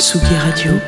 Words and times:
Tsugi 0.00 0.34
Radio. 0.34 0.80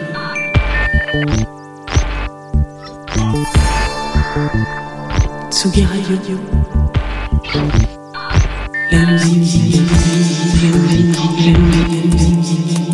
Tsugi 5.50 5.86
Radio. 5.86 6.38
La 8.90 9.04
musique, 9.10 9.84
Tsugi 11.12 12.91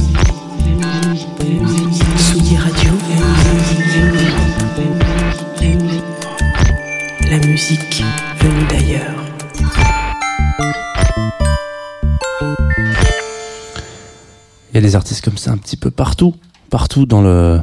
des 14.80 14.96
artistes 14.96 15.24
comme 15.24 15.38
ça 15.38 15.52
un 15.52 15.56
petit 15.56 15.76
peu 15.76 15.90
partout, 15.90 16.34
partout 16.70 17.06
dans 17.06 17.22
le, 17.22 17.60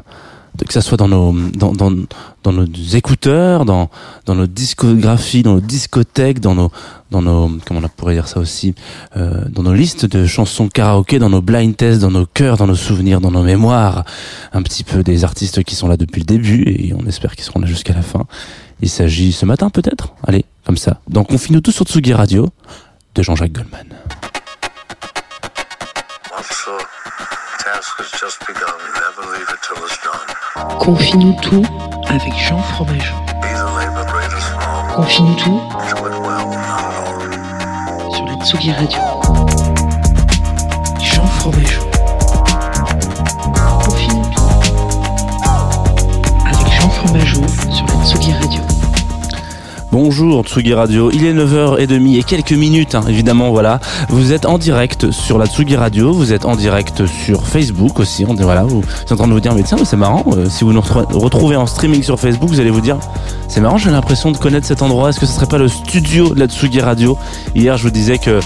que 0.63 0.73
ça 0.73 0.81
soit 0.81 0.97
dans 0.97 1.07
nos, 1.07 1.33
dans, 1.55 1.73
dans, 1.73 1.91
dans 2.43 2.53
nos 2.53 2.65
écouteurs, 2.93 3.65
dans, 3.65 3.89
dans 4.25 4.35
nos 4.35 4.47
discographies, 4.47 5.43
dans 5.43 5.55
nos 5.55 5.61
discothèques, 5.61 6.39
dans 6.39 6.55
nos, 6.55 6.71
dans 7.11 7.21
nos, 7.21 7.51
comment 7.65 7.81
on 7.83 7.89
pourrait 7.89 8.13
dire 8.13 8.27
ça 8.27 8.39
aussi, 8.39 8.73
euh, 9.17 9.43
dans 9.49 9.63
nos 9.63 9.73
listes 9.73 10.05
de 10.05 10.25
chansons 10.25 10.69
karaoké, 10.69 11.19
dans 11.19 11.29
nos 11.29 11.41
blind 11.41 11.75
tests, 11.75 12.01
dans 12.01 12.11
nos 12.11 12.25
cœurs, 12.25 12.57
dans 12.57 12.67
nos 12.67 12.75
souvenirs, 12.75 13.19
dans 13.19 13.31
nos 13.31 13.43
mémoires, 13.43 14.05
un 14.53 14.61
petit 14.61 14.83
peu 14.83 15.03
des 15.03 15.23
artistes 15.23 15.63
qui 15.63 15.75
sont 15.75 15.87
là 15.87 15.97
depuis 15.97 16.21
le 16.21 16.25
début 16.25 16.63
et 16.67 16.93
on 16.93 17.05
espère 17.05 17.35
qu'ils 17.35 17.45
seront 17.45 17.59
là 17.59 17.67
jusqu'à 17.67 17.93
la 17.93 18.01
fin. 18.01 18.25
Il 18.81 18.89
s'agit 18.89 19.33
ce 19.33 19.45
matin 19.45 19.69
peut-être, 19.69 20.13
allez, 20.25 20.45
comme 20.65 20.77
ça. 20.77 21.01
Donc 21.09 21.31
on 21.31 21.37
finit 21.37 21.61
tout 21.61 21.71
sur 21.71 21.85
Tsugi 21.85 22.13
Radio 22.13 22.49
de 23.15 23.23
Jean-Jacques 23.23 23.53
Goldman. 23.53 23.87
Confie-nous 30.79 31.33
tout 31.41 31.63
avec 32.07 32.33
Jean 32.37 32.61
Fromageau. 32.61 33.15
Confie-nous 34.95 35.35
tout 35.35 35.61
sur 38.11 38.25
la 38.25 38.45
Tsugi 38.45 38.71
Radio. 38.71 38.99
Jean 41.01 41.25
Fromageau. 41.25 41.81
Confie-nous 43.83 44.25
tout 44.31 44.49
avec 46.45 46.67
Jean 46.73 46.89
Fromageau 46.89 47.44
Bonjour 49.99 50.43
Tsugi 50.43 50.73
Radio, 50.73 51.09
il 51.09 51.23
est 51.23 51.33
9h30 51.33 52.17
et 52.19 52.23
quelques 52.23 52.51
minutes 52.51 52.95
hein, 52.95 53.03
évidemment 53.07 53.51
voilà. 53.51 53.79
Vous 54.09 54.33
êtes 54.33 54.45
en 54.45 54.57
direct 54.57 55.09
sur 55.11 55.37
la 55.37 55.45
Tsugi 55.45 55.77
Radio, 55.77 56.11
vous 56.11 56.33
êtes 56.33 56.43
en 56.43 56.57
direct 56.57 57.05
sur 57.05 57.47
Facebook 57.47 58.01
aussi. 58.01 58.25
Voilà, 58.25 58.63
vous 58.63 58.81
êtes 59.03 59.13
en 59.13 59.15
train 59.15 59.27
de 59.29 59.31
vous 59.31 59.39
dire 59.39 59.55
mais 59.55 59.63
tiens 59.63 59.77
c'est 59.85 59.95
marrant, 59.95 60.25
euh, 60.35 60.49
si 60.49 60.65
vous 60.65 60.73
nous 60.73 60.81
retrou- 60.81 61.05
retrouvez 61.17 61.55
en 61.55 61.65
streaming 61.65 62.03
sur 62.03 62.19
Facebook, 62.19 62.49
vous 62.49 62.59
allez 62.59 62.71
vous 62.71 62.81
dire 62.81 62.97
c'est 63.47 63.61
marrant, 63.61 63.77
j'ai 63.77 63.89
l'impression 63.89 64.33
de 64.33 64.37
connaître 64.37 64.67
cet 64.67 64.81
endroit. 64.81 65.11
Est-ce 65.11 65.19
que 65.21 65.25
ce 65.25 65.31
serait 65.31 65.45
pas 65.45 65.57
le 65.59 65.69
studio 65.69 66.33
de 66.35 66.41
la 66.41 66.47
Tsugi 66.47 66.81
Radio? 66.81 67.17
Hier 67.55 67.77
je 67.77 67.83
vous 67.83 67.89
disais 67.89 68.17
que 68.17 68.41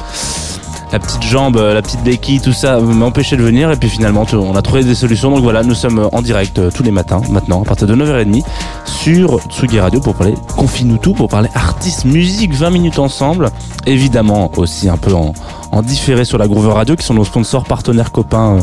la 0.91 0.99
petite 0.99 1.23
jambe, 1.23 1.57
la 1.57 1.81
petite 1.81 2.03
béquille, 2.03 2.39
tout 2.39 2.53
ça 2.53 2.79
m'empêchait 2.79 3.37
de 3.37 3.43
venir 3.43 3.71
et 3.71 3.75
puis 3.75 3.89
finalement 3.89 4.25
on 4.33 4.55
a 4.55 4.61
trouvé 4.61 4.83
des 4.83 4.95
solutions. 4.95 5.31
Donc 5.31 5.43
voilà, 5.43 5.63
nous 5.63 5.75
sommes 5.75 6.09
en 6.11 6.21
direct 6.21 6.59
euh, 6.59 6.71
tous 6.71 6.83
les 6.83 6.91
matins 6.91 7.21
maintenant 7.29 7.61
à 7.61 7.65
partir 7.65 7.87
de 7.87 7.95
9h30 7.95 8.43
sur 8.85 9.39
Tsugi 9.49 9.79
Radio 9.79 9.99
pour 9.99 10.15
parler 10.15 10.35
Confie-nous 10.55 10.97
tout, 10.97 11.13
pour 11.13 11.29
parler 11.29 11.49
artistes, 11.53 12.05
musique, 12.05 12.53
20 12.53 12.69
minutes 12.71 12.99
ensemble. 12.99 13.49
Évidemment 13.85 14.51
aussi 14.57 14.89
un 14.89 14.97
peu 14.97 15.13
en, 15.13 15.33
différé 15.81 16.25
sur 16.25 16.37
la 16.37 16.47
Groover 16.47 16.73
Radio 16.73 16.95
qui 16.95 17.05
sont 17.05 17.13
nos 17.13 17.25
sponsors, 17.25 17.63
partenaires, 17.63 18.11
copains. 18.11 18.59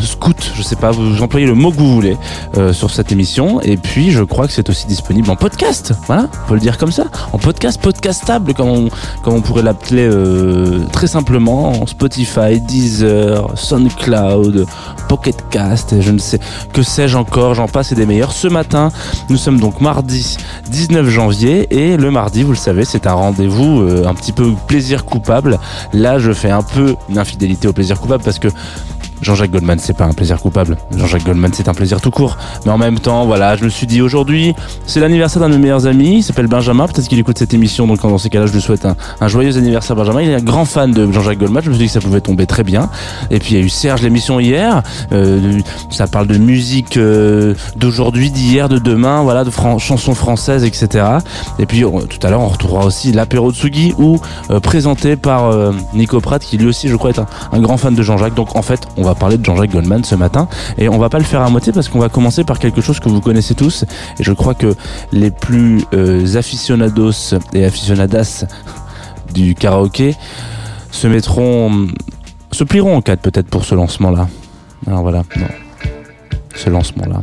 Scout, 0.00 0.52
je 0.54 0.62
sais 0.62 0.76
pas, 0.76 0.90
vous 0.90 1.22
employez 1.22 1.46
le 1.46 1.54
mot 1.54 1.70
que 1.70 1.76
vous 1.76 1.94
voulez 1.94 2.16
euh, 2.56 2.72
sur 2.72 2.90
cette 2.90 3.12
émission. 3.12 3.60
Et 3.60 3.76
puis, 3.76 4.10
je 4.10 4.22
crois 4.22 4.46
que 4.46 4.52
c'est 4.52 4.68
aussi 4.68 4.86
disponible 4.86 5.30
en 5.30 5.36
podcast. 5.36 5.92
Voilà, 6.06 6.28
on 6.44 6.48
peut 6.48 6.54
le 6.54 6.60
dire 6.60 6.78
comme 6.78 6.92
ça. 6.92 7.04
En 7.32 7.38
podcast, 7.38 7.80
podcastable, 7.80 8.54
comme 8.54 8.90
on, 9.26 9.40
pourrait 9.40 9.62
l'appeler 9.62 10.06
euh, 10.06 10.84
très 10.92 11.06
simplement, 11.06 11.82
en 11.82 11.86
Spotify, 11.86 12.60
Deezer, 12.60 13.50
SoundCloud, 13.54 14.66
Pocket 15.08 15.36
Cast, 15.50 16.00
je 16.00 16.10
ne 16.10 16.18
sais 16.18 16.40
que 16.72 16.82
sais-je 16.82 17.16
encore, 17.16 17.54
j'en 17.54 17.68
passe 17.68 17.92
et 17.92 17.94
des 17.94 18.06
meilleurs. 18.06 18.32
Ce 18.32 18.48
matin, 18.48 18.90
nous 19.28 19.36
sommes 19.36 19.60
donc 19.60 19.80
mardi 19.80 20.36
19 20.70 21.08
janvier 21.08 21.66
et 21.70 21.96
le 21.96 22.10
mardi, 22.10 22.42
vous 22.42 22.52
le 22.52 22.56
savez, 22.56 22.84
c'est 22.84 23.06
un 23.06 23.12
rendez-vous 23.12 23.82
euh, 23.82 24.06
un 24.06 24.14
petit 24.14 24.32
peu 24.32 24.52
plaisir 24.66 25.04
coupable. 25.04 25.58
Là, 25.92 26.18
je 26.18 26.32
fais 26.32 26.50
un 26.50 26.62
peu 26.62 26.96
une 27.08 27.18
infidélité 27.18 27.68
au 27.68 27.72
plaisir 27.72 28.00
coupable 28.00 28.24
parce 28.24 28.38
que 28.38 28.43
que 28.50 29.13
Jean-Jacques 29.22 29.50
Goldman, 29.50 29.78
c'est 29.78 29.96
pas 29.96 30.04
un 30.04 30.12
plaisir 30.12 30.40
coupable. 30.40 30.76
Jean-Jacques 30.96 31.24
Goldman, 31.24 31.50
c'est 31.54 31.68
un 31.68 31.74
plaisir 31.74 32.00
tout 32.00 32.10
court. 32.10 32.36
Mais 32.64 32.72
en 32.72 32.78
même 32.78 32.98
temps, 32.98 33.26
voilà, 33.26 33.56
je 33.56 33.64
me 33.64 33.68
suis 33.68 33.86
dit 33.86 34.02
aujourd'hui, 34.02 34.54
c'est 34.86 35.00
l'anniversaire 35.00 35.40
d'un 35.40 35.48
de 35.48 35.54
mes 35.54 35.60
meilleurs 35.60 35.86
amis, 35.86 36.16
il 36.18 36.22
s'appelle 36.22 36.46
Benjamin, 36.46 36.86
peut-être 36.86 37.08
qu'il 37.08 37.18
écoute 37.18 37.38
cette 37.38 37.54
émission, 37.54 37.86
donc 37.86 38.00
dans 38.02 38.18
ces 38.18 38.28
cas-là, 38.28 38.46
je 38.46 38.52
lui 38.52 38.60
souhaite 38.60 38.86
un, 38.86 39.28
joyeux 39.28 39.56
anniversaire 39.56 39.96
Benjamin. 39.96 40.22
Il 40.22 40.30
est 40.30 40.34
un 40.34 40.42
grand 40.42 40.64
fan 40.64 40.92
de 40.92 41.10
Jean-Jacques 41.10 41.38
Goldman, 41.38 41.62
je 41.62 41.70
me 41.70 41.74
suis 41.74 41.84
dit 41.84 41.86
que 41.86 41.92
ça 41.92 42.00
pouvait 42.00 42.20
tomber 42.20 42.46
très 42.46 42.64
bien. 42.64 42.90
Et 43.30 43.38
puis 43.38 43.52
il 43.52 43.58
y 43.58 43.60
a 43.60 43.64
eu 43.64 43.68
Serge 43.68 44.02
l'émission 44.02 44.40
hier, 44.40 44.82
euh, 45.12 45.60
ça 45.90 46.06
parle 46.06 46.26
de 46.26 46.38
musique 46.38 46.96
euh, 46.96 47.54
d'aujourd'hui, 47.76 48.30
d'hier, 48.30 48.68
de 48.68 48.78
demain, 48.78 49.22
voilà, 49.22 49.44
de 49.44 49.50
chansons 49.50 50.14
françaises, 50.14 50.64
etc. 50.64 51.04
Et 51.58 51.66
puis 51.66 51.82
tout 51.82 52.26
à 52.26 52.30
l'heure, 52.30 52.40
on 52.40 52.48
retrouvera 52.48 52.84
aussi 52.84 53.12
l'apéro 53.12 53.50
de 53.50 53.56
Sugi, 53.56 53.94
où 53.98 54.20
euh, 54.50 54.60
présenté 54.60 55.16
par 55.16 55.52
Nico 55.94 56.20
Pratt, 56.20 56.42
qui 56.42 56.56
lui 56.58 56.66
aussi, 56.66 56.88
je 56.88 56.96
crois, 56.96 57.10
est 57.10 57.18
un, 57.18 57.26
un 57.52 57.60
grand 57.60 57.76
fan 57.76 57.94
de 57.94 58.02
Jean-Jacques. 58.02 58.34
Donc 58.34 58.56
en 58.56 58.62
fait, 58.62 58.86
on 58.96 59.02
va 59.02 59.13
parler 59.16 59.38
de 59.38 59.44
Jean-Jacques 59.44 59.72
Goldman 59.72 60.04
ce 60.04 60.14
matin, 60.14 60.48
et 60.78 60.88
on 60.88 60.98
va 60.98 61.08
pas 61.08 61.18
le 61.18 61.24
faire 61.24 61.42
à 61.42 61.50
moitié 61.50 61.72
parce 61.72 61.88
qu'on 61.88 61.98
va 61.98 62.08
commencer 62.08 62.44
par 62.44 62.58
quelque 62.58 62.80
chose 62.80 63.00
que 63.00 63.08
vous 63.08 63.20
connaissez 63.20 63.54
tous, 63.54 63.84
et 64.18 64.22
je 64.22 64.32
crois 64.32 64.54
que 64.54 64.74
les 65.12 65.30
plus 65.30 65.84
euh, 65.94 66.36
aficionados 66.36 67.34
et 67.52 67.64
aficionadas 67.64 68.44
du 69.34 69.54
karaoké 69.54 70.16
se 70.90 71.06
mettront, 71.06 71.88
se 72.52 72.64
plieront 72.64 72.96
en 72.96 73.02
quatre 73.02 73.20
peut-être 73.20 73.48
pour 73.48 73.64
ce 73.64 73.74
lancement-là. 73.74 74.28
Alors 74.86 75.02
voilà, 75.02 75.22
non. 75.36 75.46
ce 76.54 76.70
lancement-là. 76.70 77.22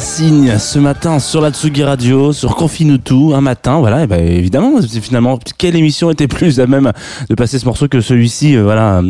Signe 0.00 0.58
ce 0.58 0.78
matin 0.78 1.18
sur 1.18 1.42
la 1.42 1.50
Tsugi 1.50 1.84
Radio, 1.84 2.32
sur 2.32 2.56
Confine-nous 2.56 2.98
tout, 2.98 3.32
un 3.34 3.42
matin, 3.42 3.80
voilà, 3.80 4.04
et 4.04 4.06
ben 4.06 4.18
évidemment, 4.18 4.80
finalement, 4.80 5.38
quelle 5.58 5.76
émission 5.76 6.10
était 6.10 6.26
plus 6.26 6.58
à 6.58 6.66
même 6.66 6.90
de 7.28 7.34
passer 7.34 7.58
ce 7.58 7.66
morceau 7.66 7.86
que 7.86 8.00
celui-ci, 8.00 8.56
euh, 8.56 8.62
voilà, 8.62 9.02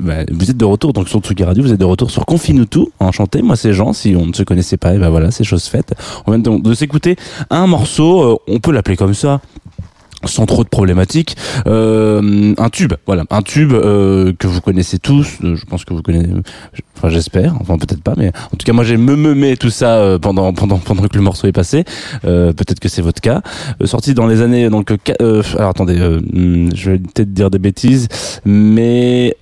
bah, 0.00 0.24
vous 0.30 0.50
êtes 0.50 0.56
de 0.56 0.64
retour 0.64 0.92
donc 0.92 1.08
sur 1.08 1.20
Tsugi 1.20 1.44
Radio, 1.44 1.62
vous 1.62 1.72
êtes 1.72 1.78
de 1.78 1.84
retour 1.84 2.10
sur 2.10 2.26
Confine-nous 2.26 2.66
tout, 2.66 2.90
enchanté, 2.98 3.40
moi 3.40 3.54
c'est 3.54 3.72
Jean, 3.72 3.92
si 3.92 4.16
on 4.16 4.26
ne 4.26 4.32
se 4.32 4.42
connaissait 4.42 4.76
pas, 4.76 4.94
et 4.94 4.98
ben 4.98 5.10
voilà, 5.10 5.30
c'est 5.30 5.44
chose 5.44 5.64
faite. 5.66 5.94
On 6.26 6.32
vient 6.32 6.40
donc 6.40 6.62
de 6.62 6.74
s'écouter 6.74 7.16
un 7.50 7.68
morceau, 7.68 8.22
euh, 8.22 8.36
on 8.48 8.58
peut 8.58 8.72
l'appeler 8.72 8.96
comme 8.96 9.14
ça, 9.14 9.40
sans 10.26 10.46
trop 10.46 10.64
de 10.64 10.68
problématiques. 10.68 11.36
Euh, 11.66 12.54
un 12.58 12.68
tube, 12.68 12.94
voilà, 13.06 13.24
un 13.30 13.42
tube 13.42 13.72
euh, 13.72 14.32
que 14.38 14.46
vous 14.46 14.60
connaissez 14.60 14.98
tous. 14.98 15.38
euh, 15.44 15.56
Je 15.56 15.64
pense 15.64 15.84
que 15.84 15.94
vous 15.94 16.02
connaissez, 16.02 16.28
enfin 16.96 17.08
j'espère, 17.08 17.54
enfin 17.60 17.76
peut-être 17.78 18.02
pas, 18.02 18.14
mais 18.16 18.28
en 18.28 18.56
tout 18.56 18.64
cas 18.64 18.72
moi 18.72 18.84
j'ai 18.84 18.96
me 18.96 19.16
meumé 19.16 19.56
tout 19.56 19.70
ça 19.70 20.18
pendant 20.20 20.52
pendant 20.52 20.78
pendant 20.78 21.02
que 21.02 21.16
le 21.16 21.22
morceau 21.22 21.46
est 21.46 21.52
passé. 21.52 21.84
Peut-être 22.22 22.80
que 22.80 22.88
c'est 22.88 23.02
votre 23.02 23.20
cas. 23.20 23.42
Sorti 23.84 24.14
dans 24.14 24.26
les 24.26 24.42
années 24.42 24.68
donc 24.70 24.92
alors 25.20 25.70
attendez, 25.70 25.96
hmm, 25.98 26.70
je 26.74 26.90
vais 26.90 26.98
peut-être 26.98 27.32
dire 27.32 27.50
des 27.50 27.58
bêtises, 27.58 28.08
mais 28.44 29.36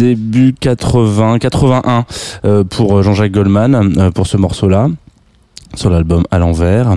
début 0.00 0.54
80, 0.58 1.38
81 1.38 2.04
euh, 2.44 2.64
pour 2.64 3.02
Jean-Jacques 3.02 3.32
Goldman 3.32 4.10
pour 4.14 4.26
ce 4.26 4.36
morceau-là. 4.36 4.88
Sur 5.74 5.90
l'album 5.90 6.24
à 6.30 6.38
l'envers. 6.38 6.94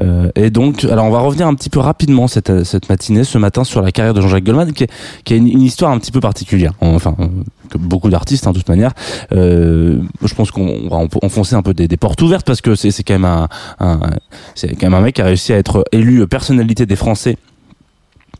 Euh, 0.00 0.30
et 0.34 0.50
donc, 0.50 0.84
alors 0.84 1.04
on 1.06 1.10
va 1.10 1.20
revenir 1.20 1.46
un 1.46 1.54
petit 1.54 1.70
peu 1.70 1.80
rapidement 1.80 2.28
cette, 2.28 2.64
cette 2.64 2.88
matinée, 2.88 3.24
ce 3.24 3.38
matin, 3.38 3.64
sur 3.64 3.82
la 3.82 3.92
carrière 3.92 4.14
de 4.14 4.20
Jean-Jacques 4.20 4.44
Goldman, 4.44 4.72
qui, 4.72 4.84
est- 4.84 4.90
qui 5.24 5.34
a 5.34 5.36
une, 5.36 5.60
histoire 5.62 5.90
un 5.92 5.98
petit 5.98 6.12
peu 6.12 6.20
particulière. 6.20 6.72
Enfin, 6.80 7.16
que 7.70 7.78
beaucoup 7.78 8.10
d'artistes, 8.10 8.46
hein, 8.46 8.52
de 8.52 8.58
toute 8.58 8.68
manière. 8.68 8.92
Euh, 9.32 10.00
je 10.24 10.34
pense 10.34 10.50
qu'on 10.50 10.88
va 10.88 10.96
en- 10.96 11.08
enfoncer 11.22 11.54
un 11.54 11.62
peu 11.62 11.74
des, 11.74 11.88
des 11.88 11.96
portes 11.96 12.20
ouvertes 12.22 12.46
parce 12.46 12.60
que 12.60 12.74
c'est 12.74 13.02
quand 13.02 13.14
même 13.14 13.24
un, 13.24 13.48
un- 13.80 14.00
c'est 14.54 14.68
quand 14.74 14.86
même 14.86 14.94
un 14.94 15.00
mec 15.00 15.14
qui 15.16 15.22
a 15.22 15.24
réussi 15.26 15.52
à 15.52 15.56
être 15.58 15.84
élu 15.92 16.26
personnalité 16.26 16.86
des 16.86 16.96
Français 16.96 17.36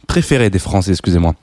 préféré 0.07 0.51
des 0.51 0.59
Français, 0.59 0.91
excusez-moi 0.93 1.35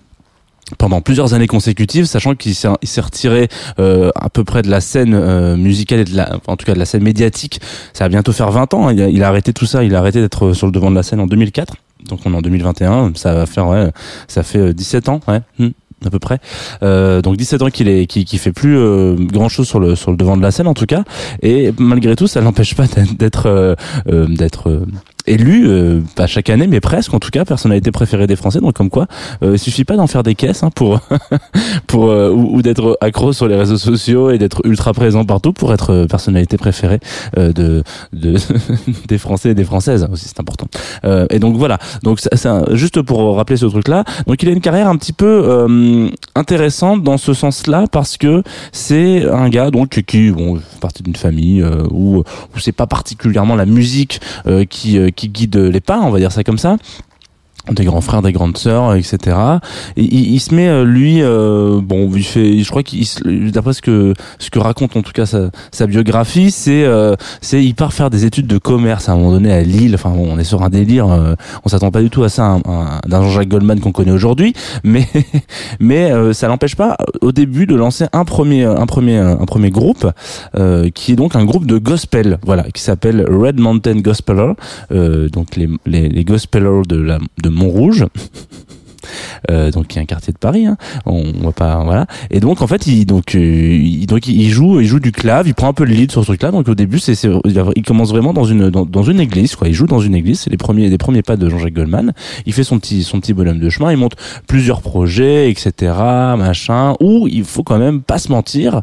pendant 0.77 1.01
plusieurs 1.01 1.33
années 1.33 1.47
consécutives, 1.47 2.05
sachant 2.05 2.35
qu'il 2.35 2.55
s'est 2.55 3.01
retiré 3.01 3.49
euh, 3.79 4.09
à 4.15 4.29
peu 4.29 4.43
près 4.43 4.61
de 4.61 4.69
la 4.69 4.79
scène 4.79 5.13
euh, 5.13 5.57
musicale 5.57 5.99
et 5.99 6.03
de 6.05 6.15
la, 6.15 6.37
en 6.47 6.55
tout 6.55 6.65
cas 6.65 6.73
de 6.73 6.79
la 6.79 6.85
scène 6.85 7.03
médiatique. 7.03 7.59
Ça 7.93 8.05
va 8.05 8.09
bientôt 8.09 8.31
faire 8.31 8.51
20 8.51 8.73
ans. 8.73 8.87
hein. 8.87 8.93
Il 8.93 9.01
a, 9.01 9.09
il 9.09 9.23
a 9.23 9.27
arrêté 9.27 9.51
tout 9.53 9.65
ça. 9.65 9.83
Il 9.83 9.95
a 9.95 9.99
arrêté 9.99 10.21
d'être 10.21 10.53
sur 10.53 10.67
le 10.67 10.71
devant 10.71 10.89
de 10.89 10.95
la 10.95 11.03
scène 11.03 11.19
en 11.19 11.27
2004. 11.27 11.75
Donc 12.07 12.19
on 12.25 12.33
est 12.33 12.37
en 12.37 12.41
2021. 12.41 13.11
Ça 13.15 13.33
va 13.33 13.45
faire 13.45 13.67
ouais, 13.67 13.91
ça 14.27 14.43
fait 14.43 14.59
euh, 14.59 14.73
17 14.73 15.09
ans, 15.09 15.19
ouais. 15.27 15.41
hmm, 15.59 15.69
à 16.05 16.09
peu 16.09 16.19
près. 16.19 16.39
Euh, 16.83 17.21
donc 17.21 17.37
17 17.37 17.61
ans 17.63 17.69
qu'il 17.69 17.87
est, 17.89 18.07
qui, 18.07 18.25
qui 18.25 18.37
fait 18.37 18.51
plus 18.53 18.77
euh, 18.77 19.15
grand 19.15 19.49
chose 19.49 19.67
sur 19.67 19.79
le 19.79 19.95
sur 19.95 20.11
le 20.11 20.17
devant 20.17 20.37
de 20.37 20.41
la 20.41 20.51
scène 20.51 20.67
en 20.67 20.73
tout 20.73 20.85
cas. 20.87 21.03
Et 21.41 21.73
malgré 21.77 22.15
tout, 22.15 22.27
ça 22.27 22.39
l'empêche 22.41 22.75
pas 22.75 22.87
d'être 22.87 23.17
d'être 23.17 23.45
euh, 23.47 23.75
euh, 24.09 24.25
d'être 24.27 24.69
euh, 24.69 24.85
élu 25.27 25.67
euh, 25.67 26.01
pas 26.15 26.27
chaque 26.27 26.49
année 26.49 26.67
mais 26.67 26.79
presque 26.79 27.13
en 27.13 27.19
tout 27.19 27.29
cas 27.29 27.45
personnalité 27.45 27.91
préférée 27.91 28.27
des 28.27 28.35
Français. 28.35 28.59
Donc 28.59 28.73
comme 28.73 28.89
quoi 28.89 29.07
euh, 29.43 29.53
il 29.53 29.59
suffit 29.59 29.83
pas 29.85 29.95
d'en 29.95 30.07
faire 30.07 30.23
des 30.23 30.35
caisses 30.35 30.63
hein, 30.63 30.69
pour 30.73 30.99
pour 31.87 32.09
euh, 32.09 32.31
ou, 32.31 32.57
ou 32.57 32.61
d'être 32.61 32.97
accro 33.01 33.33
sur 33.33 33.47
les 33.47 33.55
réseaux 33.55 33.77
sociaux 33.77 34.31
et 34.31 34.37
d'être 34.37 34.61
ultra 34.65 34.93
présent 34.93 35.25
partout 35.25 35.53
pour 35.53 35.73
être 35.73 35.91
euh, 35.91 36.05
personnalité 36.07 36.57
préférée 36.57 36.99
euh, 37.37 37.53
de, 37.53 37.83
de 38.13 38.35
des 39.07 39.17
Français 39.17 39.51
et 39.51 39.53
des 39.55 39.63
Françaises 39.63 40.07
aussi 40.11 40.25
c'est 40.27 40.39
important. 40.39 40.67
Euh, 41.05 41.25
et 41.29 41.39
donc 41.39 41.55
voilà. 41.57 41.77
Donc 42.03 42.19
ça- 42.19 42.63
juste 42.73 43.01
pour 43.01 43.35
rappeler 43.35 43.57
ce 43.57 43.65
truc 43.65 43.87
là 43.87 44.03
donc 44.27 44.41
il 44.43 44.49
a 44.49 44.51
une 44.51 44.61
carrière 44.61 44.87
un 44.87 44.95
petit 44.97 45.13
peu 45.13 46.09
intéressante 46.35 47.03
dans 47.03 47.17
ce 47.17 47.33
sens 47.33 47.67
là 47.67 47.85
parce 47.91 48.17
que 48.17 48.43
c'est 48.71 49.27
un 49.29 49.49
gars 49.49 49.71
donc 49.71 50.01
qui 50.07 50.31
bon 50.31 50.55
fait 50.57 50.79
partie 50.79 51.03
d'une 51.03 51.15
famille 51.15 51.63
où 51.91 52.19
où 52.19 52.59
c'est 52.59 52.71
pas 52.71 52.87
particulièrement 52.87 53.55
la 53.55 53.65
musique 53.65 54.19
qui 54.69 54.99
qui 55.15 55.29
guide 55.29 55.55
les 55.55 55.81
pas 55.81 55.99
on 55.99 56.09
va 56.09 56.19
dire 56.19 56.31
ça 56.31 56.43
comme 56.43 56.57
ça 56.57 56.77
des 57.71 57.85
grands 57.85 58.01
frères, 58.01 58.21
des 58.21 58.31
grandes 58.31 58.57
sœurs, 58.57 58.95
etc. 58.95 59.37
Et 59.97 60.03
il, 60.03 60.33
il 60.33 60.39
se 60.39 60.53
met 60.55 60.67
euh, 60.67 60.83
lui, 60.83 61.21
euh, 61.21 61.79
bon, 61.81 62.09
il 62.15 62.23
fait, 62.23 62.59
je 62.59 62.69
crois 62.69 62.83
qu'il, 62.83 63.05
d'après 63.51 63.73
ce 63.73 63.81
que 63.81 64.13
ce 64.39 64.49
que 64.49 64.59
raconte 64.59 64.95
en 64.97 65.01
tout 65.01 65.11
cas 65.11 65.25
sa, 65.25 65.51
sa 65.71 65.85
biographie, 65.87 66.49
c'est 66.51 66.83
euh, 66.83 67.15
c'est 67.41 67.63
il 67.63 67.75
part 67.75 67.93
faire 67.93 68.09
des 68.09 68.25
études 68.25 68.47
de 68.47 68.57
commerce 68.57 69.09
à 69.09 69.13
un 69.13 69.17
moment 69.17 69.31
donné 69.33 69.51
à 69.51 69.61
Lille. 69.61 69.93
Enfin, 69.95 70.09
bon, 70.09 70.27
on 70.31 70.39
est 70.39 70.43
sur 70.43 70.63
un 70.63 70.69
délire, 70.69 71.07
euh, 71.09 71.35
on 71.63 71.69
s'attend 71.69 71.91
pas 71.91 72.01
du 72.01 72.09
tout 72.09 72.23
à 72.23 72.29
ça 72.29 72.45
un- 72.45 72.61
un- 72.65 72.99
d'un 73.07 73.21
Jean-Jacques 73.21 73.49
Goldman 73.49 73.79
qu'on 73.79 73.91
connaît 73.91 74.11
aujourd'hui, 74.11 74.53
mais 74.83 75.07
mais 75.79 76.11
euh, 76.11 76.33
ça 76.33 76.47
l'empêche 76.47 76.75
pas 76.75 76.97
au 77.21 77.31
début 77.31 77.67
de 77.67 77.75
lancer 77.75 78.05
un 78.13 78.25
premier 78.25 78.63
un 78.65 78.85
premier 78.87 79.17
un 79.17 79.45
premier 79.45 79.69
groupe 79.69 80.07
euh, 80.55 80.89
qui 80.89 81.11
est 81.13 81.15
donc 81.15 81.35
un 81.35 81.45
groupe 81.45 81.65
de 81.67 81.77
gospel, 81.77 82.39
voilà, 82.45 82.63
qui 82.73 82.81
s'appelle 82.81 83.25
Red 83.29 83.59
Mountain 83.59 83.99
Gospeler, 83.99 84.53
donc 85.31 85.55
les 85.55 85.69
les, 85.85 86.09
les 86.09 86.23
gospelers 86.23 86.81
de 86.87 86.97
la 86.97 87.19
de 87.43 87.49
Montrouge. 87.51 88.05
Euh, 89.49 89.71
donc 89.71 89.93
il 89.93 89.95
y 89.95 89.99
a 89.99 90.03
un 90.03 90.05
quartier 90.05 90.31
de 90.31 90.37
Paris 90.37 90.67
hein. 90.67 90.77
on, 91.07 91.23
on 91.41 91.45
va 91.45 91.51
pas 91.51 91.83
voilà. 91.83 92.05
Et 92.29 92.39
donc 92.39 92.61
en 92.61 92.67
fait 92.67 92.85
il 92.85 93.05
donc 93.05 93.33
euh, 93.33 93.39
il, 93.39 94.05
donc 94.05 94.27
il 94.27 94.49
joue 94.49 94.79
il 94.79 94.85
joue 94.85 94.99
du 94.99 95.11
clave 95.11 95.47
il 95.47 95.55
prend 95.55 95.67
un 95.67 95.73
peu 95.73 95.83
le 95.83 95.93
lead 95.93 96.11
sur 96.11 96.21
ce 96.21 96.27
truc 96.27 96.43
là 96.43 96.51
donc 96.51 96.67
au 96.67 96.75
début 96.75 96.99
c'est 96.99 97.15
il 97.75 97.83
commence 97.83 98.09
vraiment 98.09 98.33
dans 98.33 98.43
une 98.43 98.69
dans, 98.69 98.85
dans 98.85 99.03
une 99.03 99.19
église 99.19 99.55
quoi. 99.55 99.67
Il 99.67 99.73
joue 99.73 99.87
dans 99.87 99.99
une 99.99 100.13
église. 100.13 100.41
C'est 100.41 100.51
les 100.51 100.57
premiers 100.57 100.89
les 100.89 100.97
premiers 100.99 101.23
pas 101.23 101.37
de 101.37 101.49
Jean-Jacques 101.49 101.73
Goldman. 101.73 102.13
Il 102.45 102.53
fait 102.53 102.63
son 102.63 102.77
petit 102.77 103.03
son 103.03 103.19
petit 103.19 103.33
bonhomme 103.33 103.59
de 103.59 103.69
chemin. 103.69 103.91
Il 103.91 103.97
monte 103.97 104.15
plusieurs 104.47 104.81
projets 104.81 105.49
etc 105.49 105.93
machin 106.37 106.95
où 106.99 107.27
il 107.27 107.43
faut 107.43 107.63
quand 107.63 107.79
même 107.79 108.01
pas 108.01 108.19
se 108.19 108.31
mentir 108.31 108.81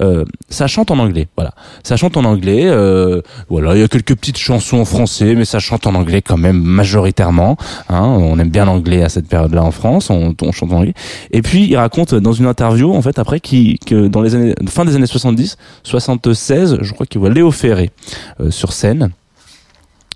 euh, 0.00 0.24
ça 0.48 0.66
chante 0.66 0.90
en 0.90 0.98
anglais, 0.98 1.28
voilà. 1.36 1.52
Ça 1.82 1.96
chante 1.96 2.16
en 2.16 2.24
anglais, 2.24 2.66
euh, 2.66 3.20
voilà. 3.48 3.74
Il 3.74 3.80
y 3.80 3.82
a 3.82 3.88
quelques 3.88 4.14
petites 4.14 4.38
chansons 4.38 4.78
en 4.78 4.84
français, 4.84 5.34
mais 5.34 5.44
ça 5.44 5.58
chante 5.58 5.86
en 5.86 5.94
anglais 5.94 6.22
quand 6.22 6.36
même 6.36 6.60
majoritairement. 6.60 7.56
Hein, 7.88 8.02
on 8.02 8.38
aime 8.38 8.50
bien 8.50 8.64
l'anglais 8.64 9.02
à 9.02 9.08
cette 9.08 9.28
période-là 9.28 9.62
en 9.62 9.70
France, 9.70 10.10
on, 10.10 10.34
chante 10.52 10.72
en 10.72 10.78
anglais. 10.78 10.94
Et 11.30 11.42
puis 11.42 11.66
il 11.66 11.76
raconte 11.76 12.14
dans 12.14 12.32
une 12.32 12.46
interview, 12.46 12.94
en 12.94 13.02
fait, 13.02 13.18
après, 13.18 13.40
qui, 13.40 13.78
que 13.78 14.08
dans 14.08 14.22
les 14.22 14.34
années, 14.34 14.54
fin 14.68 14.84
des 14.84 14.94
années 14.94 15.06
70, 15.06 15.56
76, 15.82 16.78
je 16.80 16.92
crois 16.92 17.06
qu'il 17.06 17.20
voit 17.20 17.30
Léo 17.30 17.50
Ferré 17.50 17.90
euh, 18.40 18.50
sur 18.50 18.72
scène. 18.72 19.10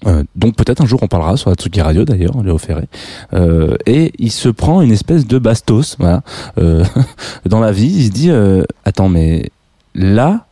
Euh, 0.07 0.25
donc 0.35 0.57
peut-être 0.57 0.81
un 0.81 0.87
jour 0.87 1.01
on 1.03 1.07
parlera 1.07 1.37
sur 1.37 1.51
la 1.51 1.57
Tsuki 1.57 1.81
Radio 1.81 2.05
d'ailleurs, 2.05 2.43
Léo 2.43 2.59
Ferré. 2.59 2.89
Euh, 3.35 3.77
et 3.87 4.13
il 4.19 4.31
se 4.31 4.49
prend 4.49 4.83
une 4.83 4.93
espèce 4.93 5.27
de 5.27 5.39
bastos, 5.39 5.97
voilà. 5.99 6.23
Euh, 6.59 6.85
dans 7.47 7.61
la 7.61 7.73
vie, 7.73 7.93
il 7.93 8.07
se 8.07 8.11
dit 8.11 8.31
euh, 8.31 8.65
attends 8.85 9.09
mais 9.09 9.51
là 9.95 10.47